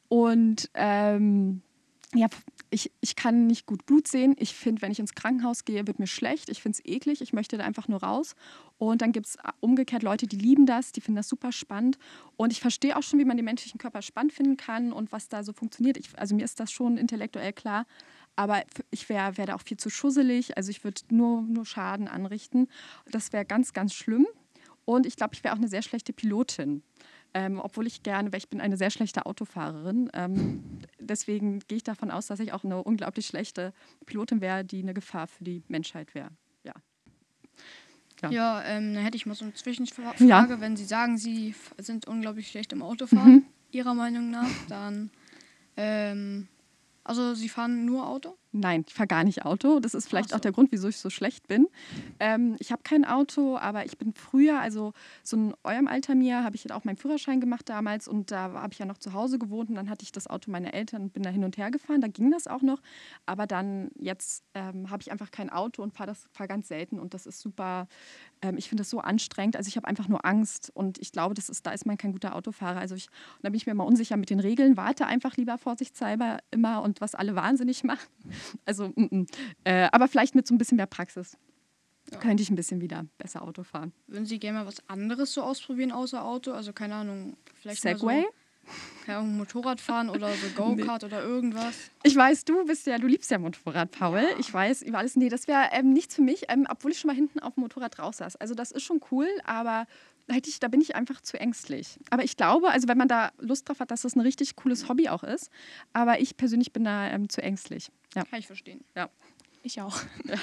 Und 0.07 0.69
ähm, 0.73 1.61
ja, 2.13 2.27
ich, 2.69 2.91
ich 3.01 3.15
kann 3.15 3.47
nicht 3.47 3.65
gut 3.65 3.85
Blut 3.85 4.07
sehen. 4.07 4.35
Ich 4.37 4.53
finde, 4.55 4.81
wenn 4.81 4.91
ich 4.91 4.99
ins 4.99 5.13
Krankenhaus 5.13 5.65
gehe, 5.65 5.87
wird 5.87 5.99
mir 5.99 6.07
schlecht. 6.07 6.49
Ich 6.49 6.61
finde 6.61 6.77
es 6.77 6.85
eklig. 6.85 7.21
Ich 7.21 7.33
möchte 7.33 7.57
da 7.57 7.63
einfach 7.63 7.87
nur 7.87 8.03
raus. 8.03 8.35
Und 8.77 9.01
dann 9.01 9.11
gibt 9.11 9.27
es 9.27 9.37
umgekehrt 9.59 10.03
Leute, 10.03 10.27
die 10.27 10.35
lieben 10.35 10.65
das, 10.65 10.91
die 10.91 11.01
finden 11.01 11.17
das 11.17 11.29
super 11.29 11.51
spannend. 11.51 11.97
Und 12.35 12.51
ich 12.51 12.59
verstehe 12.59 12.97
auch 12.97 13.03
schon, 13.03 13.19
wie 13.19 13.25
man 13.25 13.37
den 13.37 13.45
menschlichen 13.45 13.77
Körper 13.77 14.01
spannend 14.01 14.33
finden 14.33 14.57
kann 14.57 14.91
und 14.91 15.11
was 15.11 15.29
da 15.29 15.43
so 15.43 15.53
funktioniert. 15.53 15.97
Ich, 15.97 16.17
also 16.17 16.35
mir 16.35 16.43
ist 16.43 16.59
das 16.59 16.71
schon 16.71 16.97
intellektuell 16.97 17.53
klar. 17.53 17.85
Aber 18.35 18.63
ich 18.91 19.07
wäre 19.07 19.37
wär 19.37 19.45
da 19.45 19.55
auch 19.55 19.61
viel 19.61 19.77
zu 19.77 19.89
schusselig. 19.89 20.57
Also 20.57 20.69
ich 20.71 20.83
würde 20.83 21.01
nur, 21.09 21.41
nur 21.43 21.65
Schaden 21.65 22.07
anrichten. 22.07 22.67
Das 23.09 23.31
wäre 23.31 23.45
ganz, 23.45 23.73
ganz 23.73 23.93
schlimm. 23.93 24.27
Und 24.83 25.05
ich 25.05 25.15
glaube, 25.15 25.33
ich 25.33 25.43
wäre 25.43 25.53
auch 25.53 25.59
eine 25.59 25.67
sehr 25.67 25.81
schlechte 25.81 26.13
Pilotin. 26.13 26.83
Ähm, 27.37 27.59
obwohl 27.59 27.85
ich 27.85 28.01
gerne, 28.01 28.31
weil 28.31 28.37
ich 28.37 28.47
bin 28.47 28.61
eine 28.61 28.77
sehr 28.77 28.89
schlechte 28.89 29.25
Autofahrerin. 29.25 30.09
Ähm, 30.13 30.63
deswegen 30.99 31.59
gehe 31.67 31.75
ich 31.75 31.83
davon 31.83 32.09
aus, 32.09 32.27
dass 32.27 32.39
ich 32.39 32.53
auch 32.53 32.63
eine 32.63 32.81
unglaublich 32.81 33.25
schlechte 33.25 33.73
Pilotin 34.05 34.39
wäre, 34.39 34.63
die 34.63 34.81
eine 34.81 34.93
Gefahr 34.93 35.27
für 35.27 35.43
die 35.43 35.61
Menschheit 35.67 36.15
wäre. 36.15 36.29
Ja. 36.63 36.71
Ja. 38.21 38.29
Ja, 38.31 38.63
ähm, 38.63 38.93
dann 38.93 39.03
hätte 39.03 39.17
ich 39.17 39.25
mal 39.25 39.35
so 39.35 39.43
eine 39.43 39.53
Zwischenfrage. 39.53 40.23
Ja. 40.23 40.47
Wenn 40.61 40.77
Sie 40.77 40.85
sagen, 40.85 41.17
Sie 41.17 41.53
sind 41.77 42.07
unglaublich 42.07 42.47
schlecht 42.49 42.71
im 42.71 42.81
Autofahren, 42.81 43.33
Mhm. 43.33 43.45
Ihrer 43.71 43.93
Meinung 43.93 44.31
nach, 44.31 44.47
dann, 44.69 45.09
ähm, 45.75 46.47
also 47.03 47.33
Sie 47.33 47.49
fahren 47.49 47.83
nur 47.83 48.07
Auto? 48.07 48.37
Nein, 48.57 48.85
ich 48.87 48.93
fahre 48.93 49.07
gar 49.07 49.25
nicht 49.25 49.43
Auto. 49.43 49.81
Das 49.81 49.93
ist 49.93 50.07
vielleicht 50.07 50.29
so. 50.29 50.37
auch 50.37 50.39
der 50.39 50.53
Grund, 50.53 50.71
wieso 50.71 50.87
ich 50.87 50.97
so 50.97 51.09
schlecht 51.09 51.47
bin. 51.49 51.67
Ähm, 52.21 52.55
ich 52.59 52.71
habe 52.71 52.83
kein 52.83 53.03
Auto, 53.03 53.57
aber 53.57 53.85
ich 53.85 53.97
bin 53.97 54.13
früher, 54.13 54.61
also 54.61 54.93
so 55.23 55.35
in 55.35 55.53
eurem 55.65 55.87
Alter 55.87 56.15
mir, 56.15 56.43
habe 56.45 56.55
ich 56.55 56.71
auch 56.71 56.85
meinen 56.85 56.95
Führerschein 56.95 57.41
gemacht 57.41 57.67
damals 57.67 58.07
und 58.07 58.31
da 58.31 58.53
habe 58.53 58.71
ich 58.71 58.79
ja 58.79 58.85
noch 58.85 58.97
zu 58.97 59.11
Hause 59.11 59.39
gewohnt 59.39 59.69
und 59.69 59.75
dann 59.75 59.89
hatte 59.89 60.03
ich 60.03 60.13
das 60.13 60.27
Auto 60.27 60.51
meiner 60.51 60.73
Eltern 60.73 61.03
und 61.03 61.13
bin 61.13 61.23
da 61.23 61.29
hin 61.29 61.43
und 61.43 61.57
her 61.57 61.69
gefahren. 61.69 61.99
Da 61.99 62.07
ging 62.07 62.31
das 62.31 62.47
auch 62.47 62.61
noch. 62.61 62.81
Aber 63.25 63.45
dann 63.45 63.91
jetzt 63.97 64.45
ähm, 64.53 64.89
habe 64.89 65.01
ich 65.01 65.11
einfach 65.11 65.31
kein 65.31 65.49
Auto 65.49 65.83
und 65.83 65.93
fahre 65.93 66.07
das 66.07 66.29
fahr 66.31 66.47
ganz 66.47 66.69
selten 66.69 66.97
und 66.97 67.13
das 67.13 67.25
ist 67.25 67.41
super. 67.41 67.89
Ähm, 68.41 68.57
ich 68.57 68.69
finde 68.69 68.81
das 68.81 68.89
so 68.89 68.99
anstrengend. 68.99 69.57
Also 69.57 69.67
ich 69.67 69.75
habe 69.75 69.87
einfach 69.87 70.07
nur 70.07 70.25
Angst 70.25 70.71
und 70.73 70.97
ich 70.99 71.11
glaube, 71.11 71.33
das 71.33 71.49
ist, 71.49 71.65
da 71.65 71.71
ist 71.71 71.85
man 71.85 71.97
kein 71.97 72.13
guter 72.13 72.35
Autofahrer. 72.35 72.79
Also 72.79 72.95
ich, 72.95 73.09
da 73.41 73.49
bin 73.49 73.55
ich 73.55 73.67
mir 73.67 73.73
mal 73.73 73.83
unsicher 73.83 74.15
mit 74.15 74.29
den 74.29 74.39
Regeln. 74.39 74.77
Warte 74.77 75.07
einfach 75.07 75.35
lieber 75.35 75.57
vorsichtshalber 75.57 76.37
immer 76.51 76.81
und 76.83 77.01
was 77.01 77.15
alle 77.15 77.35
wahnsinnig 77.35 77.83
machen. 77.83 78.07
Also, 78.65 78.89
mm, 78.89 79.07
mm. 79.11 79.25
Äh, 79.63 79.89
aber 79.91 80.07
vielleicht 80.07 80.35
mit 80.35 80.47
so 80.47 80.53
ein 80.53 80.57
bisschen 80.57 80.77
mehr 80.77 80.87
Praxis. 80.87 81.37
Ja. 82.11 82.19
Könnte 82.19 82.43
ich 82.43 82.49
ein 82.49 82.55
bisschen 82.55 82.81
wieder 82.81 83.05
besser 83.17 83.41
Auto 83.41 83.63
fahren. 83.63 83.91
Würden 84.07 84.25
Sie 84.25 84.39
gerne 84.39 84.59
mal 84.59 84.65
was 84.67 84.87
anderes 84.87 85.33
so 85.33 85.41
ausprobieren 85.41 85.91
außer 85.91 86.23
Auto? 86.23 86.51
Also 86.51 86.71
keine 86.71 86.95
Ahnung, 86.95 87.35
vielleicht 87.55 87.83
mal 87.83 87.97
Segway? 87.97 88.21
so, 88.21 88.27
keine 89.05 89.19
Ahnung, 89.19 89.37
Motorrad 89.37 89.81
fahren 89.81 90.09
oder 90.09 90.31
so 90.33 90.47
Go-Kart 90.55 91.03
oder 91.03 91.23
irgendwas. 91.23 91.89
Ich 92.03 92.15
weiß, 92.15 92.45
du 92.45 92.65
bist 92.65 92.85
ja, 92.85 92.97
du 92.99 93.07
liebst 93.07 93.31
ja 93.31 93.39
Motorrad, 93.39 93.91
Paul. 93.91 94.19
Ja. 94.19 94.39
Ich 94.39 94.53
weiß 94.53 94.83
über 94.83 94.99
alles. 94.99 95.15
Nee, 95.15 95.29
das 95.29 95.47
wäre 95.47 95.69
ähm, 95.71 95.93
nichts 95.93 96.15
für 96.15 96.21
mich, 96.21 96.45
ähm, 96.49 96.67
obwohl 96.69 96.91
ich 96.91 96.99
schon 96.99 97.07
mal 97.07 97.15
hinten 97.15 97.39
auf 97.39 97.55
dem 97.55 97.61
Motorrad 97.61 97.97
raus 97.97 98.17
saß. 98.17 98.35
Also 98.35 98.53
das 98.53 98.71
ist 98.71 98.83
schon 98.83 99.01
cool, 99.11 99.27
aber 99.43 99.87
hätte 100.29 100.49
ich, 100.49 100.59
da 100.59 100.67
bin 100.67 100.81
ich 100.81 100.95
einfach 100.95 101.21
zu 101.21 101.39
ängstlich. 101.39 101.99
Aber 102.09 102.23
ich 102.23 102.35
glaube, 102.37 102.69
also 102.69 102.87
wenn 102.87 102.97
man 102.97 103.07
da 103.07 103.31
Lust 103.37 103.67
drauf 103.69 103.79
hat, 103.79 103.91
dass 103.91 104.01
das 104.01 104.15
ein 104.15 104.21
richtig 104.21 104.55
cooles 104.55 104.89
Hobby 104.89 105.09
auch 105.09 105.23
ist. 105.23 105.49
Aber 105.93 106.19
ich 106.19 106.35
persönlich 106.37 106.73
bin 106.73 106.83
da 106.83 107.07
ähm, 107.09 107.29
zu 107.29 107.41
ängstlich. 107.43 107.91
Ja. 108.15 108.23
Kann 108.25 108.39
ich 108.39 108.47
verstehen. 108.47 108.83
Ich 109.63 109.81
auch. 109.81 109.99
Ja. 110.25 110.37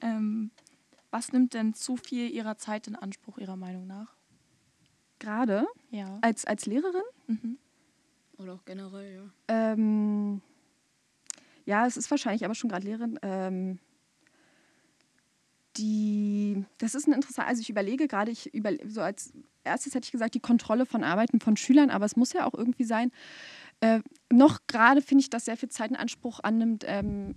ähm, 0.00 0.50
was 1.10 1.32
nimmt 1.32 1.54
denn 1.54 1.72
zu 1.74 1.96
viel 1.96 2.30
Ihrer 2.30 2.58
Zeit 2.58 2.86
in 2.88 2.96
Anspruch, 2.96 3.38
Ihrer 3.38 3.56
Meinung 3.56 3.86
nach? 3.86 4.14
Gerade 5.18 5.66
Ja. 5.90 6.18
als, 6.20 6.44
als 6.44 6.66
Lehrerin 6.66 7.02
Mhm. 7.28 7.58
Oder 8.38 8.52
auch 8.54 8.64
generell, 8.66 9.14
ja. 9.14 9.30
Ähm, 9.48 10.42
ja, 11.64 11.86
es 11.86 11.96
ist 11.96 12.10
wahrscheinlich 12.10 12.44
aber 12.44 12.54
schon 12.54 12.68
gerade 12.68 12.86
Lehrerin. 12.86 13.18
Ähm, 13.22 13.78
die, 15.78 16.64
das 16.78 16.94
ist 16.94 17.06
ein 17.06 17.12
interessant, 17.12 17.48
also 17.48 17.60
ich 17.60 17.70
überlege 17.70 18.08
gerade, 18.08 18.30
ich 18.30 18.52
über, 18.54 18.72
so 18.86 19.00
als 19.00 19.32
erstes 19.64 19.94
hätte 19.94 20.04
ich 20.06 20.12
gesagt, 20.12 20.34
die 20.34 20.40
Kontrolle 20.40 20.86
von 20.86 21.04
Arbeiten 21.04 21.40
von 21.40 21.56
Schülern, 21.56 21.90
aber 21.90 22.04
es 22.04 22.16
muss 22.16 22.32
ja 22.32 22.46
auch 22.46 22.54
irgendwie 22.54 22.84
sein. 22.84 23.10
Äh, 23.80 24.00
noch 24.32 24.60
gerade 24.66 25.02
finde 25.02 25.22
ich, 25.22 25.30
dass 25.30 25.46
sehr 25.46 25.56
viel 25.56 25.68
Zeit 25.68 25.90
in 25.90 25.96
Anspruch 25.96 26.40
annimmt, 26.42 26.84
ähm, 26.86 27.34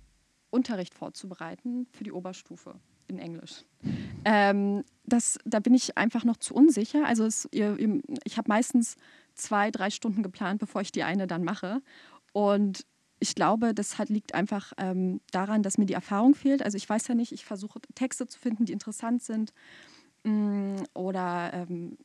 Unterricht 0.50 0.94
vorzubereiten 0.94 1.86
für 1.92 2.04
die 2.04 2.12
Oberstufe 2.12 2.74
in 3.08 3.18
Englisch. 3.18 3.64
Ähm, 4.24 4.84
das, 5.04 5.38
da 5.44 5.60
bin 5.60 5.74
ich 5.74 5.98
einfach 5.98 6.24
noch 6.24 6.36
zu 6.36 6.54
unsicher. 6.54 7.04
Also 7.04 7.24
es, 7.24 7.48
ihr, 7.52 7.76
ich 8.24 8.36
habe 8.36 8.48
meistens 8.48 8.96
zwei, 9.34 9.70
drei 9.70 9.90
Stunden 9.90 10.22
geplant, 10.22 10.60
bevor 10.60 10.80
ich 10.80 10.92
die 10.92 11.02
eine 11.02 11.26
dann 11.26 11.44
mache. 11.44 11.82
Und 12.32 12.86
ich 13.20 13.34
glaube, 13.34 13.74
das 13.74 13.98
hat, 13.98 14.08
liegt 14.08 14.34
einfach 14.34 14.72
ähm, 14.78 15.20
daran, 15.30 15.62
dass 15.62 15.78
mir 15.78 15.86
die 15.86 15.94
Erfahrung 15.94 16.34
fehlt. 16.34 16.62
Also 16.62 16.76
ich 16.76 16.88
weiß 16.88 17.06
ja 17.08 17.14
nicht, 17.14 17.32
ich 17.32 17.44
versuche 17.44 17.80
Texte 17.94 18.26
zu 18.26 18.38
finden, 18.38 18.64
die 18.64 18.72
interessant 18.72 19.22
sind 19.22 19.52
mm, 20.24 20.76
oder 20.94 21.52
ähm, 21.52 21.98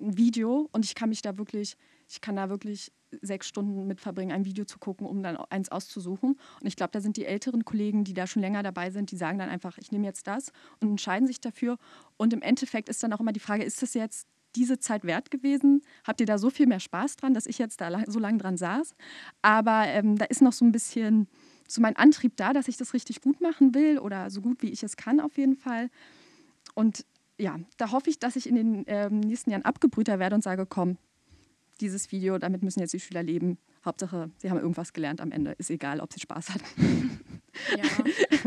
ein 0.00 0.16
Video 0.16 0.68
und 0.72 0.84
ich 0.84 0.94
kann 0.94 1.10
mich 1.10 1.22
da 1.22 1.36
wirklich, 1.38 1.76
ich 2.08 2.20
kann 2.20 2.36
da 2.36 2.48
wirklich 2.48 2.92
sechs 3.22 3.46
Stunden 3.46 3.86
mit 3.86 4.00
verbringen, 4.00 4.32
ein 4.32 4.44
Video 4.44 4.64
zu 4.64 4.78
gucken, 4.78 5.06
um 5.06 5.22
dann 5.22 5.36
eins 5.36 5.70
auszusuchen. 5.70 6.32
Und 6.60 6.66
ich 6.66 6.74
glaube, 6.74 6.90
da 6.90 7.00
sind 7.00 7.16
die 7.16 7.26
älteren 7.26 7.64
Kollegen, 7.64 8.02
die 8.02 8.14
da 8.14 8.26
schon 8.26 8.42
länger 8.42 8.62
dabei 8.62 8.90
sind, 8.90 9.10
die 9.10 9.16
sagen 9.16 9.38
dann 9.38 9.50
einfach, 9.50 9.78
ich 9.78 9.92
nehme 9.92 10.04
jetzt 10.04 10.26
das 10.26 10.50
und 10.80 10.90
entscheiden 10.90 11.28
sich 11.28 11.40
dafür. 11.40 11.78
Und 12.16 12.32
im 12.32 12.42
Endeffekt 12.42 12.88
ist 12.88 13.02
dann 13.02 13.12
auch 13.12 13.20
immer 13.20 13.32
die 13.32 13.40
Frage, 13.40 13.62
ist 13.62 13.82
das 13.82 13.94
jetzt 13.94 14.26
diese 14.56 14.78
Zeit 14.78 15.04
wert 15.04 15.30
gewesen? 15.30 15.82
Habt 16.04 16.20
ihr 16.20 16.26
da 16.26 16.38
so 16.38 16.50
viel 16.50 16.66
mehr 16.66 16.80
Spaß 16.80 17.16
dran, 17.16 17.34
dass 17.34 17.46
ich 17.46 17.58
jetzt 17.58 17.80
da 17.80 17.90
so 18.06 18.18
lange 18.18 18.38
dran 18.38 18.56
saß? 18.56 18.94
Aber 19.42 19.86
ähm, 19.86 20.16
da 20.16 20.24
ist 20.26 20.42
noch 20.42 20.52
so 20.52 20.64
ein 20.64 20.72
bisschen 20.72 21.28
so 21.68 21.80
mein 21.80 21.96
Antrieb 21.96 22.36
da, 22.36 22.52
dass 22.52 22.68
ich 22.68 22.76
das 22.76 22.94
richtig 22.94 23.20
gut 23.20 23.40
machen 23.40 23.74
will 23.74 23.98
oder 23.98 24.30
so 24.30 24.40
gut 24.40 24.62
wie 24.62 24.70
ich 24.70 24.82
es 24.82 24.96
kann 24.96 25.20
auf 25.20 25.36
jeden 25.38 25.56
Fall. 25.56 25.90
Und 26.74 27.04
ja, 27.38 27.58
da 27.76 27.90
hoffe 27.90 28.10
ich, 28.10 28.18
dass 28.18 28.36
ich 28.36 28.48
in 28.48 28.54
den 28.54 28.84
ähm, 28.86 29.20
nächsten 29.20 29.50
Jahren 29.50 29.64
abgebrühter 29.64 30.18
werde 30.18 30.36
und 30.36 30.42
sage, 30.42 30.66
komm, 30.66 30.98
dieses 31.80 32.12
Video, 32.12 32.38
damit 32.38 32.62
müssen 32.62 32.80
jetzt 32.80 32.92
die 32.92 33.00
Schüler 33.00 33.22
leben. 33.22 33.58
Hauptsache, 33.84 34.30
sie 34.38 34.50
haben 34.50 34.58
irgendwas 34.58 34.92
gelernt 34.92 35.20
am 35.20 35.32
Ende. 35.32 35.52
Ist 35.58 35.70
egal, 35.70 36.00
ob 36.00 36.12
sie 36.12 36.20
Spaß 36.20 36.50
hatten. 36.50 37.20
Ja, 37.76 37.84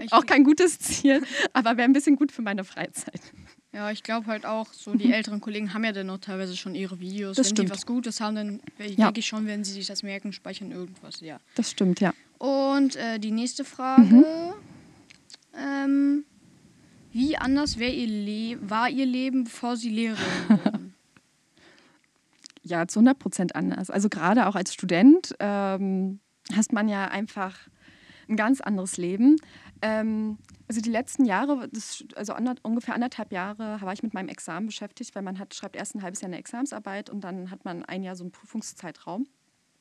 Auch 0.11 0.25
kein 0.25 0.43
gutes 0.43 0.79
Ziel, 0.79 1.21
aber 1.53 1.77
wäre 1.77 1.87
ein 1.87 1.93
bisschen 1.93 2.15
gut 2.15 2.31
für 2.31 2.41
meine 2.41 2.63
Freizeit. 2.63 3.21
Ja, 3.77 3.91
ich 3.91 4.01
glaube 4.01 4.25
halt 4.25 4.43
auch, 4.47 4.73
so 4.73 4.95
die 4.95 5.11
älteren 5.13 5.39
Kollegen 5.39 5.71
haben 5.71 5.83
ja 5.83 5.91
dann 5.91 6.07
noch 6.07 6.17
teilweise 6.17 6.57
schon 6.57 6.73
ihre 6.73 6.99
Videos. 6.99 7.35
Das 7.37 7.45
Wenn 7.45 7.55
stimmt. 7.57 7.69
die 7.69 7.73
was 7.73 7.85
Gutes 7.85 8.19
haben, 8.19 8.35
dann 8.35 8.59
Ja. 8.79 9.05
denke 9.05 9.19
ich 9.19 9.27
schon, 9.27 9.45
werden 9.45 9.63
sie 9.63 9.71
sich 9.73 9.85
das 9.85 10.01
merken, 10.01 10.33
speichern 10.33 10.71
irgendwas, 10.71 11.19
ja. 11.19 11.37
Das 11.53 11.69
stimmt, 11.69 11.99
ja. 11.99 12.11
Und 12.39 12.95
äh, 12.95 13.19
die 13.19 13.29
nächste 13.29 13.63
Frage. 13.63 14.01
Mhm. 14.03 14.53
Ähm, 15.55 16.23
wie 17.13 17.37
anders 17.37 17.77
wär 17.77 17.93
ihr 17.93 18.07
Le 18.07 18.57
war 18.67 18.89
ihr 18.89 19.05
Leben, 19.05 19.43
bevor 19.43 19.77
sie 19.77 19.89
Lehrerin 19.89 20.25
wurden? 20.63 20.93
Ja, 22.63 22.87
zu 22.87 22.99
100 22.99 23.19
Prozent 23.19 23.55
anders. 23.55 23.89
Also 23.91 24.09
gerade 24.09 24.47
auch 24.47 24.55
als 24.55 24.73
Student 24.73 25.35
ähm, 25.39 26.19
hast 26.55 26.73
man 26.73 26.89
ja 26.89 27.05
einfach 27.09 27.55
ein 28.27 28.35
ganz 28.35 28.59
anderes 28.59 28.97
Leben. 28.97 29.37
Ähm, 29.81 30.37
also 30.67 30.81
die 30.81 30.89
letzten 30.89 31.25
Jahre, 31.25 31.69
das, 31.71 32.03
also 32.15 32.33
ander, 32.33 32.55
ungefähr 32.63 32.93
anderthalb 32.93 33.31
Jahre, 33.31 33.79
war 33.81 33.93
ich 33.93 34.03
mit 34.03 34.13
meinem 34.13 34.29
Examen 34.29 34.67
beschäftigt, 34.67 35.15
weil 35.15 35.23
man 35.23 35.39
hat, 35.39 35.53
schreibt 35.53 35.75
erst 35.75 35.95
ein 35.95 36.01
halbes 36.01 36.21
Jahr 36.21 36.29
eine 36.29 36.37
Examensarbeit 36.37 37.09
und 37.09 37.21
dann 37.21 37.51
hat 37.51 37.65
man 37.65 37.85
ein 37.85 38.03
Jahr 38.03 38.15
so 38.15 38.23
einen 38.23 38.31
Prüfungszeitraum. 38.31 39.27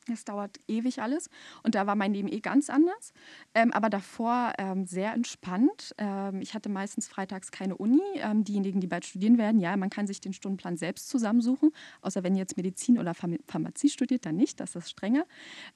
Das 0.08 0.24
dauert 0.24 0.60
ewig 0.68 1.02
alles. 1.02 1.28
Und 1.64 1.74
da 1.74 1.86
war 1.86 1.96
mein 1.96 2.14
Leben 2.14 2.28
eh 2.28 2.40
ganz 2.40 2.70
anders. 2.70 3.12
Ähm, 3.54 3.72
aber 3.72 3.90
davor 3.90 4.52
ähm, 4.58 4.86
sehr 4.86 5.12
entspannt. 5.12 5.94
Ähm, 5.98 6.40
ich 6.40 6.54
hatte 6.54 6.68
meistens 6.68 7.08
freitags 7.08 7.50
keine 7.50 7.76
Uni. 7.76 8.00
Ähm, 8.16 8.44
diejenigen, 8.44 8.80
die 8.80 8.86
bald 8.86 9.04
studieren 9.04 9.36
werden, 9.36 9.60
ja, 9.60 9.76
man 9.76 9.90
kann 9.90 10.06
sich 10.06 10.20
den 10.20 10.32
Stundenplan 10.32 10.76
selbst 10.76 11.08
zusammensuchen. 11.08 11.72
Außer 12.02 12.22
wenn 12.22 12.34
ihr 12.34 12.40
jetzt 12.40 12.56
Medizin 12.56 12.98
oder 12.98 13.14
Pharm 13.14 13.36
Pharmazie 13.48 13.88
studiert, 13.88 14.24
dann 14.26 14.36
nicht, 14.36 14.60
das 14.60 14.76
ist 14.76 14.90
strenger. 14.90 15.26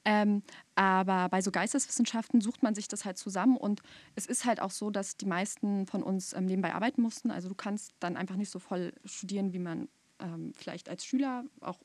Ähm, 0.04 0.42
aber 0.76 1.28
bei 1.28 1.42
so 1.42 1.50
Geisteswissenschaften 1.50 2.40
sucht 2.40 2.62
man 2.62 2.76
sich 2.76 2.86
das 2.86 3.04
halt 3.04 3.18
zusammen. 3.18 3.56
Und 3.56 3.82
es 4.14 4.26
ist 4.26 4.44
halt 4.44 4.60
auch 4.60 4.70
so, 4.70 4.90
dass 4.90 5.16
die 5.16 5.26
meisten 5.26 5.86
von 5.86 6.04
uns 6.04 6.34
ähm, 6.34 6.46
nebenbei 6.46 6.72
arbeiten 6.72 7.02
mussten. 7.02 7.32
Also 7.32 7.48
du 7.48 7.56
kannst 7.56 7.94
dann 7.98 8.16
einfach 8.16 8.36
nicht 8.36 8.50
so 8.50 8.60
voll 8.60 8.92
studieren, 9.04 9.52
wie 9.52 9.58
man 9.58 9.88
vielleicht 10.52 10.90
als 10.90 11.06
Schüler 11.06 11.44
auch 11.62 11.80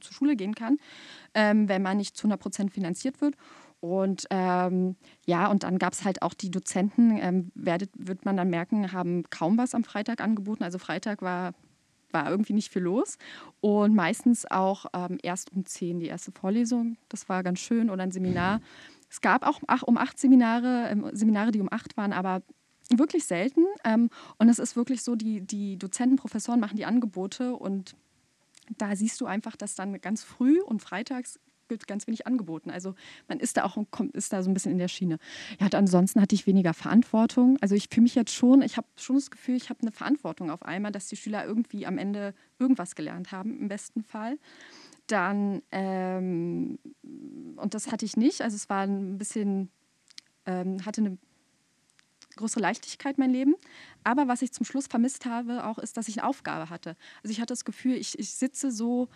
zur 0.00 0.12
Schule 0.12 0.36
gehen 0.36 0.54
kann, 0.54 0.78
ähm, 1.34 1.68
wenn 1.68 1.82
man 1.82 1.96
nicht 1.96 2.16
zu 2.16 2.26
100 2.26 2.40
Prozent 2.40 2.72
finanziert 2.72 3.20
wird. 3.20 3.36
Und 3.80 4.26
ähm, 4.30 4.96
ja, 5.26 5.46
und 5.48 5.62
dann 5.62 5.78
gab 5.78 5.92
es 5.92 6.04
halt 6.04 6.22
auch 6.22 6.32
die 6.32 6.50
Dozenten, 6.50 7.18
ähm, 7.18 7.52
werdet, 7.54 7.90
wird 7.94 8.24
man 8.24 8.36
dann 8.36 8.48
merken, 8.48 8.92
haben 8.92 9.24
kaum 9.28 9.58
was 9.58 9.74
am 9.74 9.84
Freitag 9.84 10.22
angeboten. 10.22 10.64
Also 10.64 10.78
Freitag 10.78 11.20
war, 11.20 11.52
war 12.10 12.30
irgendwie 12.30 12.54
nicht 12.54 12.72
viel 12.72 12.80
los. 12.80 13.18
Und 13.60 13.94
meistens 13.94 14.50
auch 14.50 14.86
ähm, 14.94 15.18
erst 15.22 15.52
um 15.52 15.66
10 15.66 16.00
die 16.00 16.06
erste 16.06 16.32
Vorlesung. 16.32 16.96
Das 17.10 17.28
war 17.28 17.42
ganz 17.42 17.60
schön. 17.60 17.90
Oder 17.90 18.04
ein 18.04 18.10
Seminar. 18.10 18.62
Es 19.10 19.20
gab 19.20 19.46
auch 19.46 19.60
um 19.82 19.98
8 19.98 20.18
Seminare, 20.18 20.88
ähm, 20.90 21.10
Seminare, 21.12 21.50
die 21.50 21.60
um 21.60 21.68
8 21.70 21.98
waren, 21.98 22.14
aber 22.14 22.40
wirklich 22.88 23.26
selten. 23.26 23.66
Ähm, 23.84 24.08
und 24.38 24.48
es 24.48 24.58
ist 24.58 24.76
wirklich 24.76 25.02
so, 25.02 25.14
die, 25.14 25.40
die 25.42 25.76
Dozenten, 25.76 26.16
Professoren 26.16 26.58
machen 26.58 26.76
die 26.76 26.86
Angebote 26.86 27.54
und 27.54 27.94
da 28.78 28.96
siehst 28.96 29.20
du 29.20 29.26
einfach, 29.26 29.56
dass 29.56 29.74
dann 29.74 30.00
ganz 30.00 30.22
früh 30.22 30.60
und 30.60 30.80
freitags 30.80 31.38
wird 31.68 31.86
ganz 31.86 32.06
wenig 32.06 32.26
angeboten. 32.26 32.70
Also 32.70 32.94
man 33.28 33.40
ist 33.40 33.56
da 33.56 33.64
auch 33.64 33.78
kommt, 33.90 34.14
ist 34.14 34.32
da 34.32 34.42
so 34.42 34.50
ein 34.50 34.54
bisschen 34.54 34.72
in 34.72 34.78
der 34.78 34.88
Schiene. 34.88 35.18
Ja, 35.60 35.68
ansonsten 35.72 36.20
hatte 36.20 36.34
ich 36.34 36.46
weniger 36.46 36.74
Verantwortung. 36.74 37.56
Also 37.60 37.74
ich 37.74 37.88
fühle 37.90 38.02
mich 38.02 38.14
jetzt 38.14 38.34
schon, 38.34 38.62
ich 38.62 38.76
habe 38.76 38.86
schon 38.96 39.16
das 39.16 39.30
Gefühl, 39.30 39.56
ich 39.56 39.70
habe 39.70 39.80
eine 39.82 39.92
Verantwortung 39.92 40.50
auf 40.50 40.62
einmal, 40.62 40.92
dass 40.92 41.08
die 41.08 41.16
Schüler 41.16 41.44
irgendwie 41.44 41.86
am 41.86 41.98
Ende 41.98 42.34
irgendwas 42.58 42.94
gelernt 42.94 43.32
haben, 43.32 43.58
im 43.58 43.68
besten 43.68 44.02
Fall. 44.02 44.38
Dann, 45.06 45.62
ähm, 45.70 46.78
und 47.56 47.74
das 47.74 47.92
hatte 47.92 48.04
ich 48.04 48.16
nicht, 48.16 48.40
also 48.40 48.56
es 48.56 48.70
war 48.70 48.86
ein 48.86 49.18
bisschen, 49.18 49.70
ähm, 50.46 50.84
hatte 50.84 51.02
eine 51.02 51.18
größere 52.36 52.60
Leichtigkeit 52.60 53.18
mein 53.18 53.30
Leben. 53.30 53.54
Aber 54.02 54.28
was 54.28 54.42
ich 54.42 54.52
zum 54.52 54.66
Schluss 54.66 54.86
vermisst 54.86 55.26
habe, 55.26 55.64
auch 55.64 55.78
ist, 55.78 55.96
dass 55.96 56.08
ich 56.08 56.18
eine 56.20 56.28
Aufgabe 56.28 56.70
hatte. 56.70 56.96
Also 57.22 57.32
ich 57.32 57.40
hatte 57.40 57.52
das 57.52 57.64
Gefühl, 57.64 57.94
ich, 57.94 58.18
ich 58.18 58.34
sitze 58.34 58.70
so, 58.70 59.08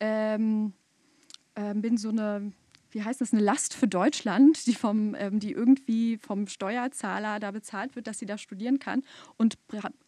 ähm, 0.00 0.72
ähm, 1.56 1.82
bin 1.82 1.96
so 1.96 2.08
eine, 2.10 2.52
wie 2.90 3.02
heißt 3.02 3.20
das, 3.20 3.32
eine 3.32 3.42
Last 3.42 3.74
für 3.74 3.88
Deutschland, 3.88 4.66
die, 4.66 4.74
vom, 4.74 5.14
ähm, 5.18 5.40
die 5.40 5.52
irgendwie 5.52 6.18
vom 6.18 6.46
Steuerzahler 6.46 7.40
da 7.40 7.50
bezahlt 7.50 7.96
wird, 7.96 8.06
dass 8.06 8.18
sie 8.18 8.26
da 8.26 8.38
studieren 8.38 8.78
kann 8.78 9.02
und 9.36 9.58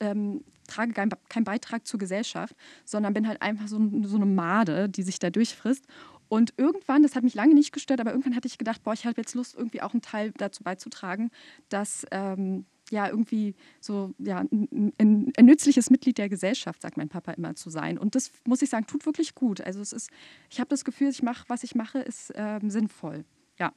ähm, 0.01 0.45
trage 0.67 0.93
keinen 0.93 1.13
kein 1.29 1.45
Beitrag 1.45 1.87
zur 1.87 1.99
Gesellschaft, 1.99 2.57
sondern 2.85 3.15
bin 3.15 3.29
halt 3.29 3.43
einfach 3.43 3.69
so, 3.69 3.79
so 4.05 4.17
eine 4.17 4.27
Made, 4.27 4.89
die 4.89 5.03
sich 5.03 5.19
da 5.19 5.31
durchfrisst. 5.31 5.87
Und 6.35 6.53
irgendwann, 6.57 7.05
das 7.05 7.15
hat 7.15 7.23
mich 7.23 7.37
lange 7.37 7.55
nicht 7.55 7.73
gestört, 7.73 8.01
aber 8.01 8.11
irgendwann 8.11 8.35
hatte 8.35 8.49
ich 8.49 8.59
gedacht, 8.59 8.83
boah, 8.83 8.93
ich 8.93 9.07
habe 9.07 9.21
jetzt 9.21 9.37
Lust, 9.37 9.55
irgendwie 9.55 9.81
auch 9.83 9.93
einen 9.93 10.03
Teil 10.03 10.33
dazu 10.37 10.65
beizutragen, 10.65 11.31
dass 11.69 12.05
ähm, 12.11 12.67
ja 12.91 13.07
irgendwie 13.07 13.55
so 13.81 14.13
ja, 14.19 14.39
ein, 14.39 14.93
ein, 14.99 15.33
ein, 15.37 15.47
nützliches 15.47 15.91
Mitglied 15.91 16.19
der 16.19 16.29
Gesellschaft, 16.29 16.83
sagt 16.83 16.97
mein 16.97 17.09
Papa 17.09 17.31
immer 17.35 17.55
zu 17.55 17.71
sein. 17.71 17.99
Und 17.99 18.17
das 18.17 18.33
muss 18.45 18.63
ich 18.63 18.69
sagen, 18.69 18.89
tut 18.89 19.07
wirklich 19.07 19.37
gut. 19.37 19.61
Also 19.61 19.81
es 19.81 19.93
ist, 19.93 20.11
ich 20.51 20.59
habe 20.59 20.69
das 20.71 20.85
Gefühl, 20.85 21.09
ich 21.09 21.23
mache, 21.23 21.45
was 21.47 21.63
ich 21.63 21.77
mache, 21.77 22.01
ist 22.01 22.33
ähm, 22.35 22.69
sinnvoll. 22.69 23.25
Ja. 23.57 23.73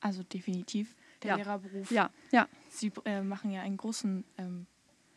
Also 0.00 0.22
definitiv 0.22 0.96
der 1.22 1.32
ja. 1.32 1.36
Lehrerberuf. 1.36 1.90
Ja, 1.90 2.08
ja. 2.30 2.48
Sie 2.70 2.90
äh, 3.04 3.20
machen 3.20 3.50
ja 3.50 3.60
einen 3.60 3.76
großen 3.76 4.24
ähm, 4.38 4.66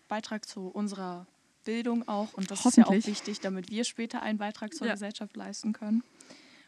Beitrag 0.10 0.46
zu 0.46 0.68
unserer 0.68 1.28
Bildung 1.65 2.08
auch 2.08 2.34
und 2.34 2.49
das 2.49 2.65
ist 2.65 2.78
ja 2.78 2.86
auch 2.86 2.91
wichtig, 2.91 3.41
damit 3.41 3.69
wir 3.69 3.84
später 3.84 4.21
einen 4.21 4.38
Beitrag 4.38 4.73
zur 4.73 4.88
ja. 4.88 4.93
Gesellschaft 4.93 5.36
leisten 5.36 5.73
können. 5.73 6.04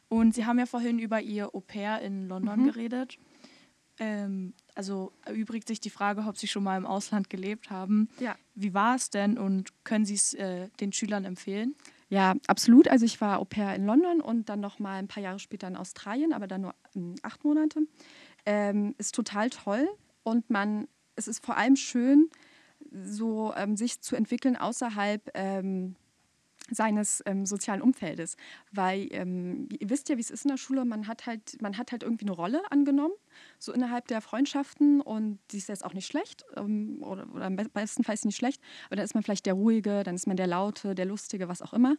Und 0.09 0.35
Sie 0.35 0.45
haben 0.45 0.59
ja 0.59 0.65
vorhin 0.65 0.99
über 0.99 1.21
Ihr 1.21 1.53
Au 1.55 1.59
pair 1.61 2.01
in 2.01 2.27
London 2.27 2.61
mhm. 2.61 2.65
geredet. 2.65 3.17
Ähm, 3.99 4.53
also 4.75 5.11
erübrigt 5.25 5.67
sich 5.67 5.79
die 5.79 5.89
Frage, 5.89 6.21
ob 6.21 6.37
Sie 6.37 6.47
schon 6.47 6.63
mal 6.63 6.77
im 6.77 6.85
Ausland 6.85 7.29
gelebt 7.29 7.69
haben. 7.69 8.09
Ja. 8.19 8.35
Wie 8.53 8.73
war 8.73 8.95
es 8.95 9.09
denn 9.09 9.37
und 9.37 9.71
können 9.83 10.05
Sie 10.05 10.15
es 10.15 10.33
äh, 10.33 10.69
den 10.79 10.93
Schülern 10.93 11.25
empfehlen? 11.25 11.75
Ja, 12.09 12.35
absolut. 12.47 12.87
Also 12.87 13.05
ich 13.05 13.19
war 13.19 13.39
Au 13.39 13.45
pair 13.45 13.75
in 13.75 13.85
London 13.85 14.21
und 14.21 14.49
dann 14.49 14.59
noch 14.59 14.79
mal 14.79 14.97
ein 14.97 15.07
paar 15.07 15.23
Jahre 15.23 15.39
später 15.39 15.67
in 15.67 15.75
Australien, 15.75 16.31
aber 16.31 16.47
dann 16.47 16.61
nur 16.61 16.75
ähm, 16.95 17.15
acht 17.21 17.43
Monate. 17.43 17.81
Ähm, 18.45 18.95
ist 18.97 19.13
total 19.13 19.49
toll 19.49 19.89
und 20.23 20.49
man, 20.49 20.87
es 21.15 21.27
ist 21.27 21.43
vor 21.45 21.57
allem 21.57 21.75
schön, 21.75 22.29
so 22.91 23.53
ähm, 23.55 23.77
sich 23.77 24.01
zu 24.01 24.15
entwickeln 24.15 24.55
außerhalb 24.55 25.29
ähm, 25.33 25.95
seines 26.69 27.23
ähm, 27.25 27.45
sozialen 27.45 27.81
Umfeldes. 27.81 28.35
Weil 28.71 29.07
ähm, 29.11 29.69
ihr 29.79 29.89
wisst 29.89 30.09
ja, 30.09 30.17
wie 30.17 30.21
es 30.21 30.31
ist 30.31 30.45
in 30.45 30.49
der 30.49 30.57
Schule, 30.57 30.85
man 30.85 31.07
hat 31.07 31.25
halt, 31.25 31.61
man 31.61 31.77
hat 31.77 31.91
halt 31.91 32.03
irgendwie 32.03 32.25
eine 32.25 32.35
Rolle 32.35 32.61
angenommen, 32.71 33.13
so 33.59 33.71
innerhalb 33.71 34.07
der 34.07 34.21
Freundschaften 34.21 35.01
und 35.01 35.39
die 35.51 35.57
ist 35.57 35.69
jetzt 35.69 35.85
auch 35.85 35.93
nicht 35.93 36.07
schlecht 36.07 36.45
ähm, 36.55 37.01
oder, 37.01 37.27
oder 37.33 37.49
bestenfalls 37.49 38.25
nicht 38.25 38.37
schlecht, 38.37 38.61
aber 38.87 38.97
dann 38.97 39.05
ist 39.05 39.13
man 39.13 39.23
vielleicht 39.23 39.45
der 39.45 39.53
Ruhige, 39.53 40.03
dann 40.03 40.15
ist 40.15 40.27
man 40.27 40.37
der 40.37 40.47
Laute, 40.47 40.95
der 40.95 41.05
Lustige, 41.05 41.47
was 41.47 41.61
auch 41.61 41.73
immer. 41.73 41.95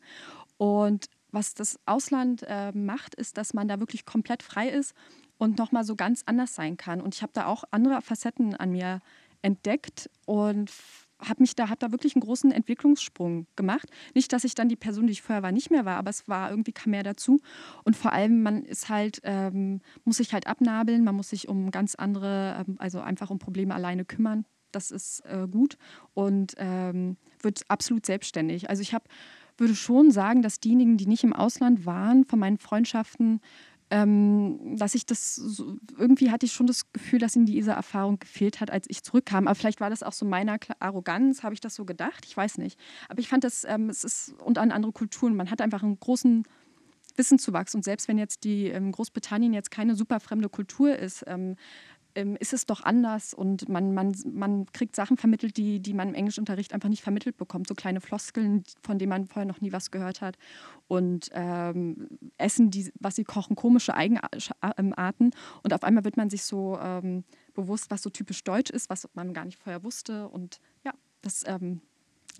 Und 0.56 1.06
was 1.30 1.54
das 1.54 1.78
Ausland 1.86 2.42
äh, 2.46 2.72
macht, 2.72 3.14
ist, 3.14 3.36
dass 3.36 3.54
man 3.54 3.68
da 3.68 3.80
wirklich 3.80 4.06
komplett 4.06 4.42
frei 4.42 4.68
ist 4.68 4.94
und 5.36 5.58
nochmal 5.58 5.84
so 5.84 5.94
ganz 5.94 6.22
anders 6.26 6.54
sein 6.54 6.76
kann. 6.76 7.00
Und 7.00 7.14
ich 7.14 7.22
habe 7.22 7.32
da 7.34 7.46
auch 7.46 7.64
andere 7.70 8.00
Facetten 8.02 8.54
an 8.54 8.72
mir 8.72 9.00
entdeckt 9.42 10.10
und 10.26 10.70
habe 11.20 11.42
mich 11.42 11.56
da, 11.56 11.68
habe 11.68 11.78
da 11.80 11.90
wirklich 11.90 12.14
einen 12.14 12.22
großen 12.22 12.52
Entwicklungssprung 12.52 13.46
gemacht. 13.56 13.88
Nicht, 14.14 14.32
dass 14.32 14.44
ich 14.44 14.54
dann 14.54 14.68
die 14.68 14.76
Person, 14.76 15.06
die 15.06 15.12
ich 15.12 15.22
vorher 15.22 15.42
war, 15.42 15.52
nicht 15.52 15.70
mehr 15.70 15.84
war, 15.84 15.96
aber 15.96 16.10
es 16.10 16.28
war 16.28 16.50
irgendwie 16.50 16.72
kam 16.72 16.92
mehr 16.92 17.02
dazu. 17.02 17.40
Und 17.84 17.96
vor 17.96 18.12
allem, 18.12 18.42
man 18.42 18.64
ist 18.64 18.88
halt, 18.88 19.20
ähm, 19.24 19.80
muss 20.04 20.18
sich 20.18 20.32
halt 20.32 20.46
abnabeln, 20.46 21.04
man 21.04 21.16
muss 21.16 21.30
sich 21.30 21.48
um 21.48 21.70
ganz 21.70 21.96
andere, 21.96 22.64
ähm, 22.66 22.76
also 22.78 23.00
einfach 23.00 23.30
um 23.30 23.38
Probleme 23.38 23.74
alleine 23.74 24.04
kümmern. 24.04 24.44
Das 24.70 24.90
ist 24.90 25.24
äh, 25.24 25.48
gut 25.50 25.76
und 26.14 26.54
ähm, 26.58 27.16
wird 27.40 27.62
absolut 27.68 28.06
selbstständig. 28.06 28.68
Also 28.68 28.82
ich 28.82 28.94
habe 28.94 29.04
würde 29.56 29.74
schon 29.74 30.10
sagen, 30.10 30.42
dass 30.42 30.60
diejenigen, 30.60 30.96
die 30.96 31.06
nicht 31.06 31.24
im 31.24 31.32
Ausland 31.32 31.84
waren, 31.84 32.24
von 32.24 32.38
meinen 32.38 32.58
Freundschaften 32.58 33.40
ähm, 33.90 34.76
dass 34.76 34.94
ich 34.94 35.06
das 35.06 35.34
so, 35.34 35.76
irgendwie 35.96 36.30
hatte 36.30 36.46
ich 36.46 36.52
schon 36.52 36.66
das 36.66 36.92
Gefühl, 36.92 37.18
dass 37.18 37.36
ihnen 37.36 37.46
diese 37.46 37.72
Erfahrung 37.72 38.18
gefehlt 38.18 38.60
hat, 38.60 38.70
als 38.70 38.86
ich 38.88 39.02
zurückkam. 39.02 39.46
Aber 39.48 39.54
vielleicht 39.54 39.80
war 39.80 39.90
das 39.90 40.02
auch 40.02 40.12
so 40.12 40.26
meiner 40.26 40.58
Arroganz, 40.78 41.42
habe 41.42 41.54
ich 41.54 41.60
das 41.60 41.74
so 41.74 41.84
gedacht, 41.84 42.24
ich 42.26 42.36
weiß 42.36 42.58
nicht. 42.58 42.78
Aber 43.08 43.20
ich 43.20 43.28
fand 43.28 43.44
das, 43.44 43.64
ähm, 43.64 43.88
es 43.88 44.04
ist 44.04 44.34
und 44.42 44.58
an 44.58 44.72
andere 44.72 44.92
Kulturen, 44.92 45.36
man 45.36 45.50
hat 45.50 45.60
einfach 45.60 45.82
einen 45.82 45.98
großen 45.98 46.44
Wissenszuwachs 47.16 47.74
und 47.74 47.84
selbst 47.84 48.08
wenn 48.08 48.18
jetzt 48.18 48.44
die 48.44 48.66
ähm, 48.66 48.92
Großbritannien 48.92 49.52
jetzt 49.52 49.70
keine 49.70 49.96
super 49.96 50.20
fremde 50.20 50.48
Kultur 50.48 50.96
ist, 50.96 51.24
ähm, 52.18 52.28
ähm, 52.28 52.36
ist 52.40 52.52
es 52.52 52.66
doch 52.66 52.82
anders 52.82 53.34
und 53.34 53.68
man, 53.68 53.94
man, 53.94 54.14
man 54.32 54.66
kriegt 54.72 54.96
Sachen 54.96 55.16
vermittelt, 55.16 55.56
die, 55.56 55.80
die 55.80 55.94
man 55.94 56.08
im 56.08 56.14
Englischunterricht 56.14 56.72
einfach 56.72 56.88
nicht 56.88 57.02
vermittelt 57.02 57.36
bekommt. 57.36 57.68
So 57.68 57.74
kleine 57.74 58.00
Floskeln, 58.00 58.64
von 58.82 58.98
denen 58.98 59.10
man 59.10 59.26
vorher 59.26 59.46
noch 59.46 59.60
nie 59.60 59.72
was 59.72 59.90
gehört 59.90 60.20
hat. 60.20 60.36
Und 60.86 61.30
ähm, 61.32 62.08
Essen, 62.36 62.70
die, 62.70 62.90
was 63.00 63.16
sie 63.16 63.24
kochen, 63.24 63.56
komische 63.56 63.94
Eigenarten. 63.94 65.30
Und 65.62 65.74
auf 65.74 65.82
einmal 65.82 66.04
wird 66.04 66.16
man 66.16 66.30
sich 66.30 66.42
so 66.42 66.78
ähm, 66.80 67.24
bewusst, 67.54 67.90
was 67.90 68.02
so 68.02 68.10
typisch 68.10 68.42
deutsch 68.44 68.70
ist, 68.70 68.90
was 68.90 69.08
man 69.14 69.34
gar 69.34 69.44
nicht 69.44 69.58
vorher 69.58 69.84
wusste. 69.84 70.28
Und 70.28 70.60
ja, 70.84 70.92
das 71.22 71.44
ähm, 71.46 71.80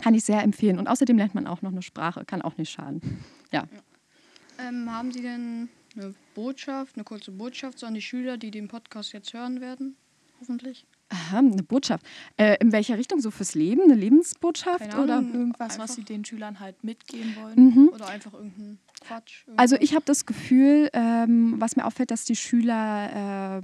kann 0.03 0.15
ich 0.15 0.25
sehr 0.25 0.43
empfehlen. 0.43 0.79
Und 0.79 0.89
außerdem 0.89 1.17
lernt 1.17 1.35
man 1.35 1.47
auch 1.47 1.63
noch 1.63 1.73
eine 1.73 1.83
Sprache, 1.83 2.25
kann 2.25 2.43
auch 2.43 2.57
nicht 2.57 2.71
schaden. 2.71 3.25
Ja. 3.51 3.67
ja. 3.73 4.69
Ähm, 4.69 4.91
haben 4.91 5.13
Sie 5.13 5.23
denn 5.23 5.69
eine 5.97 6.15
Botschaft, 6.35 6.97
eine 6.97 7.05
kurze 7.05 7.31
Botschaft 7.31 7.79
so 7.79 7.87
an 7.87 7.95
die 7.95 8.03
Schüler, 8.03 8.37
die 8.37 8.51
den 8.51 8.69
Podcast 8.69 9.13
jetzt 9.13 9.33
hören 9.33 9.61
werden, 9.61 9.97
hoffentlich. 10.41 10.87
Aha, 11.11 11.39
eine 11.39 11.63
Botschaft. 11.63 12.05
Äh, 12.37 12.59
in 12.61 12.71
welcher 12.71 12.99
Richtung? 12.99 13.21
So 13.21 13.31
fürs 13.31 13.55
Leben? 13.55 13.83
Eine 13.83 13.95
Lebensbotschaft? 13.95 14.91
Keine 14.91 15.03
oder 15.03 15.15
irgendwas, 15.23 15.79
was 15.79 15.95
sie 15.95 16.05
den 16.05 16.25
Schülern 16.25 16.61
halt 16.61 16.85
mitgeben 16.85 17.35
wollen? 17.37 17.55
Mhm. 17.57 17.89
Oder 17.89 18.09
einfach 18.09 18.35
irgendein 18.35 18.79
Quatsch? 19.01 19.45
Irgendwas. 19.47 19.63
Also 19.63 19.77
ich 19.81 19.95
habe 19.95 20.05
das 20.05 20.27
Gefühl, 20.27 20.91
ähm, 20.93 21.55
was 21.59 21.77
mir 21.77 21.87
auffällt, 21.87 22.11
dass 22.11 22.27
die 22.27 22.37
Schüler 22.37 23.11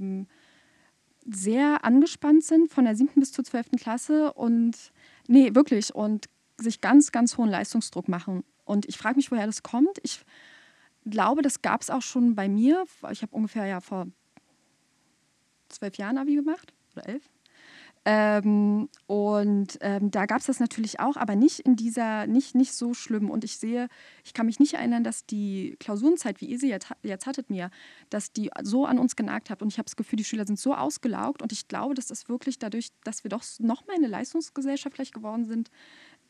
ähm, 0.01 0.27
sehr 1.27 1.85
angespannt 1.85 2.45
sind 2.45 2.73
von 2.73 2.85
der 2.85 2.97
siebten 2.97 3.21
bis 3.21 3.33
zur 3.33 3.45
zwölften 3.45 3.77
Klasse 3.77 4.33
und 4.33 4.93
nee, 5.27 5.55
wirklich 5.55 5.95
und 5.95 6.27
sich 6.57 6.81
ganz, 6.81 7.13
ganz 7.13 7.37
hohen 7.37 7.51
Leistungsdruck 7.51 8.09
machen. 8.09 8.43
Und 8.65 8.87
ich 8.87 8.97
frage 8.97 9.17
mich, 9.17 9.31
woher 9.31 9.47
das 9.47 9.63
kommt. 9.63 9.99
Ich 10.03 10.21
glaube, 11.05 11.43
das 11.43 11.63
gab 11.63 11.83
es 11.83 11.91
auch 11.91 12.03
schon 12.03 12.35
bei 12.35 12.49
mir. 12.49 12.85
Ich 13.11 13.23
habe 13.23 13.35
ungefähr 13.35 13.67
ja 13.67 13.81
vor 13.81 14.07
zwölf 15.69 15.97
Jahren 15.97 16.19
Abi 16.19 16.35
gemacht 16.35 16.73
oder 16.95 17.09
elf. 17.09 17.31
Ähm, 18.07 18.91
und 19.07 19.79
ähm, 19.81 20.11
da 20.11 20.27
gab 20.27 20.41
es 20.41 20.47
das 20.47 20.61
natürlich 20.61 21.01
auch, 21.01 21.17
aber 21.17 21.37
nicht 21.37 21.61
in 21.61 21.75
dieser, 21.75 22.27
nicht, 22.27 22.55
nicht 22.55 22.75
so 22.75 22.93
schlimm. 22.93 23.31
Und 23.31 23.45
ich 23.45 23.57
sehe, 23.57 23.89
ich 24.25 24.35
kann 24.35 24.45
mich 24.45 24.61
nicht 24.61 24.75
erinnern, 24.75 25.05
dass 25.05 25.25
die 25.25 25.77
Klausurenzeit, 25.81 26.43
wie 26.43 26.47
ihr 26.47 26.59
sie 26.59 26.69
jetzt, 26.69 26.89
jetzt 27.03 27.27
hattet 27.27 27.49
mir, 27.49 27.71
dass 28.11 28.31
die 28.31 28.51
so 28.63 28.85
an 28.85 28.99
uns 28.99 29.17
genagt 29.17 29.49
hat. 29.49 29.63
Und 29.63 29.69
ich 29.69 29.79
habe 29.79 29.87
das 29.87 29.97
Gefühl, 29.97 30.19
die 30.19 30.25
Schüler 30.25 30.47
sind 30.47 30.59
so 30.59 30.75
ausgelaugt. 30.75 31.41
Und 31.41 31.51
ich 31.53 31.67
glaube, 31.67 31.95
dass 31.95 32.07
das 32.07 32.29
wirklich 32.29 32.59
dadurch, 32.59 32.89
dass 33.05 33.25
wir 33.25 33.31
doch 33.31 33.43
noch 33.59 33.87
mal 33.87 33.97
eine 33.97 34.09
Leistungsgesellschaft 34.09 34.95
vielleicht 34.95 35.15
geworden 35.15 35.47
sind, 35.47 35.71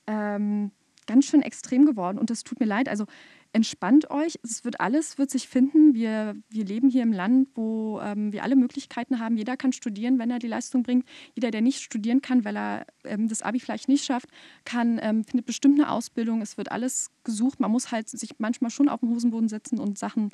ähm, 0.07 0.71
ganz 1.07 1.25
schön 1.25 1.43
extrem 1.43 1.87
geworden. 1.87 2.19
Und 2.19 2.31
das 2.31 2.45
tut 2.45 2.61
mir 2.61 2.67
leid. 2.67 2.89
Also 2.89 3.07
entspannt 3.55 4.11
euch. 4.11 4.39
Es 4.43 4.65
wird 4.65 4.81
alles, 4.81 5.17
wird 5.17 5.31
sich 5.31 5.49
finden. 5.49 5.95
Wir, 5.95 6.37
wir 6.51 6.65
leben 6.65 6.91
hier 6.91 7.05
im 7.05 7.13
Land, 7.13 7.49
wo 7.55 8.01
ähm, 8.01 8.33
wir 8.33 8.43
alle 8.43 8.57
Möglichkeiten 8.57 9.21
haben. 9.21 9.37
Jeder 9.37 9.57
kann 9.57 9.73
studieren, 9.73 10.19
wenn 10.19 10.31
er 10.31 10.41
die 10.41 10.49
Leistung 10.49 10.83
bringt. 10.83 11.07
Jeder, 11.35 11.53
der 11.53 11.63
nicht 11.63 11.81
studieren 11.81 12.21
kann, 12.21 12.45
weil 12.45 12.57
er 12.57 12.87
ähm, 13.05 13.29
das 13.29 13.43
Abi 13.43 13.61
vielleicht 13.61 13.89
nicht 13.89 14.05
schafft, 14.05 14.29
kann, 14.65 14.99
ähm, 15.01 15.25
findet 15.25 15.47
bestimmt 15.47 15.79
eine 15.79 15.91
Ausbildung. 15.91 16.43
Es 16.43 16.59
wird 16.59 16.73
alles 16.73 17.13
gesucht. 17.23 17.61
Man 17.61 17.71
muss 17.71 17.93
halt 17.93 18.09
sich 18.09 18.31
manchmal 18.39 18.73
schon 18.73 18.89
auf 18.89 19.01
den 19.01 19.11
Hosenboden 19.11 19.49
setzen 19.49 19.79
und 19.79 19.99
Sachen 19.99 20.31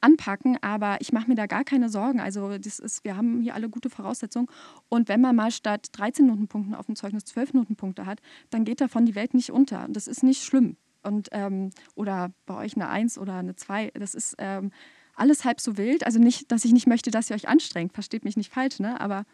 anpacken, 0.00 0.58
aber 0.60 0.98
ich 1.00 1.10
mache 1.10 1.28
mir 1.28 1.34
da 1.34 1.46
gar 1.46 1.64
keine 1.64 1.88
Sorgen. 1.88 2.20
Also 2.20 2.58
das 2.58 2.78
ist, 2.78 3.02
wir 3.02 3.16
haben 3.16 3.40
hier 3.40 3.54
alle 3.54 3.70
gute 3.70 3.88
Voraussetzungen. 3.88 4.46
Und 4.90 5.08
wenn 5.08 5.22
man 5.22 5.34
mal 5.34 5.50
statt 5.50 5.88
13 5.92 6.26
Notenpunkten 6.26 6.74
auf 6.74 6.86
dem 6.86 6.96
Zeugnis 6.96 7.24
12 7.24 7.54
Notenpunkte 7.54 8.04
hat, 8.04 8.20
dann 8.50 8.64
geht 8.64 8.82
davon 8.82 9.06
die 9.06 9.14
Welt 9.14 9.32
nicht 9.32 9.50
unter. 9.50 9.86
Das 9.88 10.06
ist 10.06 10.22
nicht 10.22 10.44
schlimm 10.44 10.76
und 11.08 11.28
ähm, 11.32 11.70
oder 11.94 12.32
bei 12.46 12.54
euch 12.54 12.76
eine 12.76 12.88
Eins 12.88 13.18
oder 13.18 13.34
eine 13.34 13.56
Zwei. 13.56 13.90
Das 13.94 14.14
ist 14.14 14.36
ähm, 14.38 14.70
alles 15.16 15.44
halb 15.44 15.60
so 15.60 15.76
wild. 15.76 16.04
Also 16.04 16.18
nicht, 16.18 16.52
dass 16.52 16.64
ich 16.64 16.72
nicht 16.72 16.86
möchte, 16.86 17.10
dass 17.10 17.28
ihr 17.30 17.36
euch 17.36 17.48
anstrengt, 17.48 17.92
versteht 17.92 18.24
mich 18.24 18.36
nicht 18.36 18.52
falsch, 18.52 18.78
ne? 18.78 19.00
aber 19.00 19.24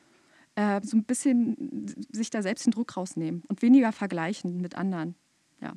äh, 0.54 0.80
so 0.82 0.96
ein 0.96 1.04
bisschen 1.04 2.06
sich 2.10 2.30
da 2.30 2.42
selbst 2.42 2.64
den 2.64 2.70
Druck 2.70 2.96
rausnehmen 2.96 3.42
und 3.48 3.60
weniger 3.60 3.92
vergleichen 3.92 4.60
mit 4.60 4.76
anderen. 4.76 5.14
Ja. 5.60 5.74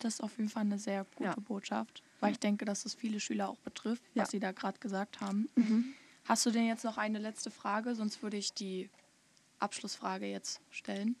Das 0.00 0.14
ist 0.14 0.20
auf 0.20 0.36
jeden 0.36 0.48
Fall 0.48 0.62
eine 0.62 0.78
sehr 0.78 1.04
gute 1.16 1.30
ja. 1.30 1.36
Botschaft, 1.36 2.02
weil 2.20 2.32
ich 2.32 2.40
denke, 2.40 2.64
dass 2.64 2.84
es 2.84 2.94
viele 2.94 3.20
Schüler 3.20 3.48
auch 3.48 3.60
betrifft, 3.60 4.02
was 4.14 4.28
ja. 4.28 4.30
Sie 4.30 4.40
da 4.40 4.52
gerade 4.52 4.78
gesagt 4.78 5.20
haben. 5.20 5.48
Mhm. 5.54 5.94
Hast 6.24 6.46
du 6.46 6.50
denn 6.50 6.66
jetzt 6.66 6.84
noch 6.84 6.98
eine 6.98 7.18
letzte 7.18 7.50
Frage? 7.50 7.94
Sonst 7.94 8.22
würde 8.22 8.38
ich 8.38 8.54
die 8.54 8.90
Abschlussfrage 9.58 10.26
jetzt 10.26 10.60
stellen. 10.70 11.16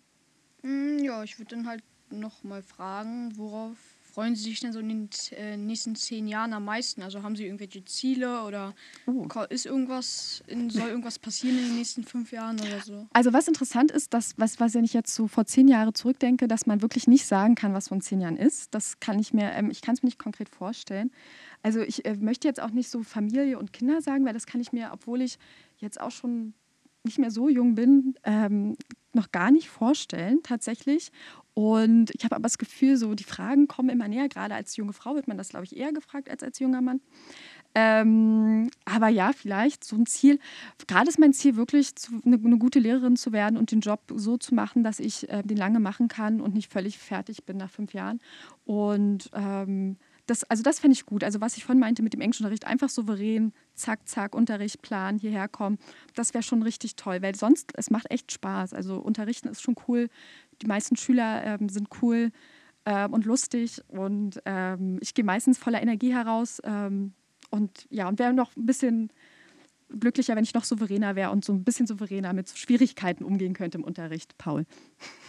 Mm, 0.62 0.98
ja, 0.98 1.22
ich 1.22 1.38
würde 1.38 1.56
dann 1.56 1.66
halt 1.66 1.84
noch 2.10 2.44
mal 2.44 2.62
fragen, 2.62 3.36
worauf 3.36 3.76
freuen 4.14 4.36
Sie 4.36 4.44
sich 4.44 4.60
denn 4.60 4.72
so 4.72 4.78
in 4.78 4.88
den 4.88 5.08
äh, 5.32 5.56
nächsten 5.56 5.96
zehn 5.96 6.28
Jahren 6.28 6.52
am 6.52 6.64
meisten? 6.64 7.02
Also 7.02 7.22
haben 7.24 7.34
Sie 7.34 7.44
irgendwelche 7.44 7.84
Ziele 7.84 8.44
oder 8.44 8.72
oh. 9.06 9.26
ist 9.48 9.66
irgendwas, 9.66 10.44
in, 10.46 10.70
soll 10.70 10.88
irgendwas 10.88 11.18
passieren 11.18 11.58
in 11.58 11.64
den 11.64 11.76
nächsten 11.76 12.04
fünf 12.04 12.30
Jahren 12.30 12.60
oder 12.60 12.80
so? 12.80 13.08
Also 13.12 13.32
was 13.32 13.48
interessant 13.48 13.90
ist, 13.90 14.14
dass, 14.14 14.38
was, 14.38 14.60
was 14.60 14.76
ich 14.76 14.92
jetzt 14.92 15.14
so 15.14 15.26
vor 15.26 15.46
zehn 15.46 15.66
Jahren 15.66 15.94
zurückdenke, 15.94 16.46
dass 16.46 16.66
man 16.66 16.80
wirklich 16.80 17.08
nicht 17.08 17.26
sagen 17.26 17.56
kann, 17.56 17.74
was 17.74 17.88
von 17.88 18.00
zehn 18.00 18.20
Jahren 18.20 18.36
ist. 18.36 18.72
Das 18.72 19.00
kann 19.00 19.18
ich 19.18 19.34
mir, 19.34 19.50
ähm, 19.52 19.70
ich 19.70 19.82
kann 19.82 19.94
es 19.94 20.02
mir 20.02 20.06
nicht 20.06 20.18
konkret 20.18 20.48
vorstellen. 20.48 21.10
Also 21.62 21.80
ich 21.80 22.04
äh, 22.04 22.14
möchte 22.14 22.46
jetzt 22.46 22.62
auch 22.62 22.70
nicht 22.70 22.90
so 22.90 23.02
Familie 23.02 23.58
und 23.58 23.72
Kinder 23.72 24.00
sagen, 24.00 24.24
weil 24.24 24.34
das 24.34 24.46
kann 24.46 24.60
ich 24.60 24.72
mir, 24.72 24.90
obwohl 24.92 25.22
ich 25.22 25.38
jetzt 25.78 26.00
auch 26.00 26.12
schon 26.12 26.54
nicht 27.02 27.18
mehr 27.18 27.30
so 27.30 27.48
jung 27.48 27.74
bin, 27.74 28.14
ähm, 28.22 28.76
noch 29.14 29.32
gar 29.32 29.50
nicht 29.50 29.68
vorstellen, 29.68 30.40
tatsächlich. 30.42 31.10
Und 31.54 32.10
ich 32.14 32.24
habe 32.24 32.34
aber 32.34 32.42
das 32.42 32.58
Gefühl, 32.58 32.96
so 32.96 33.14
die 33.14 33.24
Fragen 33.24 33.68
kommen 33.68 33.88
immer 33.88 34.08
näher. 34.08 34.28
Gerade 34.28 34.54
als 34.54 34.76
junge 34.76 34.92
Frau 34.92 35.14
wird 35.14 35.28
man 35.28 35.38
das, 35.38 35.50
glaube 35.50 35.64
ich, 35.64 35.76
eher 35.76 35.92
gefragt 35.92 36.28
als 36.28 36.42
als 36.42 36.58
junger 36.58 36.80
Mann. 36.80 37.00
Ähm, 37.76 38.70
aber 38.84 39.08
ja, 39.08 39.32
vielleicht 39.32 39.84
so 39.84 39.96
ein 39.96 40.06
Ziel. 40.06 40.38
Gerade 40.86 41.08
ist 41.08 41.18
mein 41.18 41.32
Ziel 41.32 41.56
wirklich, 41.56 41.94
zu, 41.96 42.20
eine, 42.24 42.36
eine, 42.36 42.58
gute 42.58 42.78
Lehrerin 42.78 43.16
zu 43.16 43.32
werden 43.32 43.56
und 43.56 43.72
den 43.72 43.80
Job 43.80 44.00
so 44.14 44.36
zu 44.36 44.54
machen, 44.54 44.84
dass 44.84 45.00
ich 45.00 45.28
äh, 45.28 45.42
den 45.42 45.56
lange 45.56 45.80
machen 45.80 46.06
kann 46.08 46.40
und 46.40 46.54
nicht 46.54 46.72
völlig 46.72 46.98
fertig 46.98 47.44
bin 47.44 47.56
nach 47.56 47.70
fünf 47.70 47.92
Jahren. 47.92 48.20
Und 48.64 49.30
ähm, 49.34 49.96
das, 50.26 50.44
also 50.44 50.62
das 50.62 50.80
fände 50.80 50.94
ich 50.94 51.06
gut. 51.06 51.22
Also 51.24 51.40
was 51.40 51.56
ich 51.56 51.64
vorhin 51.64 51.80
meinte 51.80 52.02
mit 52.02 52.12
dem 52.12 52.20
Englischunterricht, 52.20 52.66
einfach 52.66 52.88
souverän, 52.88 53.52
zack, 53.74 54.08
zack, 54.08 54.34
Unterricht, 54.34 54.82
Plan, 54.82 55.18
hierher 55.18 55.48
kommen, 55.48 55.78
das 56.14 56.34
wäre 56.34 56.42
schon 56.42 56.62
richtig 56.62 56.96
toll, 56.96 57.20
weil 57.22 57.34
sonst, 57.34 57.72
es 57.76 57.90
macht 57.90 58.10
echt 58.10 58.32
Spaß. 58.32 58.72
Also 58.72 58.96
unterrichten 58.96 59.48
ist 59.48 59.62
schon 59.62 59.76
cool. 59.88 60.08
Die 60.62 60.66
meisten 60.66 60.96
Schüler 60.96 61.44
ähm, 61.44 61.68
sind 61.68 61.88
cool 62.02 62.30
ähm, 62.86 63.12
und 63.12 63.24
lustig 63.24 63.82
und 63.88 64.40
ähm, 64.44 64.98
ich 65.00 65.14
gehe 65.14 65.24
meistens 65.24 65.58
voller 65.58 65.82
Energie 65.82 66.12
heraus. 66.12 66.60
Ähm, 66.64 67.12
und 67.50 67.86
ja, 67.90 68.08
und 68.08 68.18
wäre 68.18 68.32
noch 68.32 68.56
ein 68.56 68.66
bisschen 68.66 69.12
glücklicher, 69.98 70.36
wenn 70.36 70.44
ich 70.44 70.54
noch 70.54 70.64
souveräner 70.64 71.16
wäre 71.16 71.30
und 71.30 71.44
so 71.44 71.52
ein 71.52 71.64
bisschen 71.64 71.86
souveräner 71.86 72.32
mit 72.32 72.50
Schwierigkeiten 72.50 73.24
umgehen 73.24 73.54
könnte 73.54 73.78
im 73.78 73.84
Unterricht, 73.84 74.36
Paul. 74.38 74.66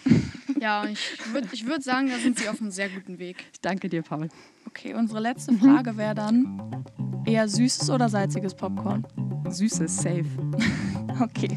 Ja, 0.60 0.86
ich 0.86 1.00
würde 1.34 1.50
ich 1.52 1.66
würd 1.66 1.84
sagen, 1.84 2.08
da 2.08 2.18
sind 2.18 2.40
Sie 2.40 2.48
auf 2.48 2.62
einem 2.62 2.72
sehr 2.72 2.88
guten 2.88 3.20
Weg. 3.20 3.44
Ich 3.52 3.60
danke 3.62 3.90
dir, 3.90 4.04
Paul. 4.04 4.30
Okay, 4.68 4.94
unsere 4.94 5.20
letzte 5.20 5.54
Frage 5.54 5.98
wäre 5.98 6.16
dann 6.16 6.86
eher 7.26 7.48
süßes 7.48 7.90
oder 7.90 8.08
salziges 8.08 8.56
Popcorn? 8.56 9.06
Süßes, 9.50 9.98
safe. 9.98 10.26
Okay, 11.18 11.48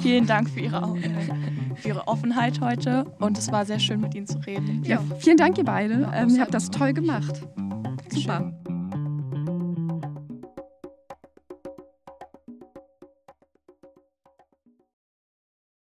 vielen 0.00 0.28
Dank 0.28 0.48
für 0.48 0.60
Ihre, 0.60 0.94
für 1.74 1.88
Ihre 1.88 2.06
Offenheit 2.06 2.60
heute 2.60 3.04
und 3.18 3.36
es 3.36 3.50
war 3.50 3.66
sehr 3.66 3.80
schön 3.80 4.00
mit 4.00 4.14
Ihnen 4.14 4.28
zu 4.28 4.38
reden. 4.38 4.84
Ja, 4.84 5.02
vielen 5.18 5.36
Dank, 5.36 5.58
ihr 5.58 5.64
beide. 5.64 6.08
Ähm, 6.14 6.28
ihr 6.28 6.40
habt 6.40 6.54
das 6.54 6.70
toll 6.70 6.92
gemacht. 6.92 7.42
Super. 8.10 8.52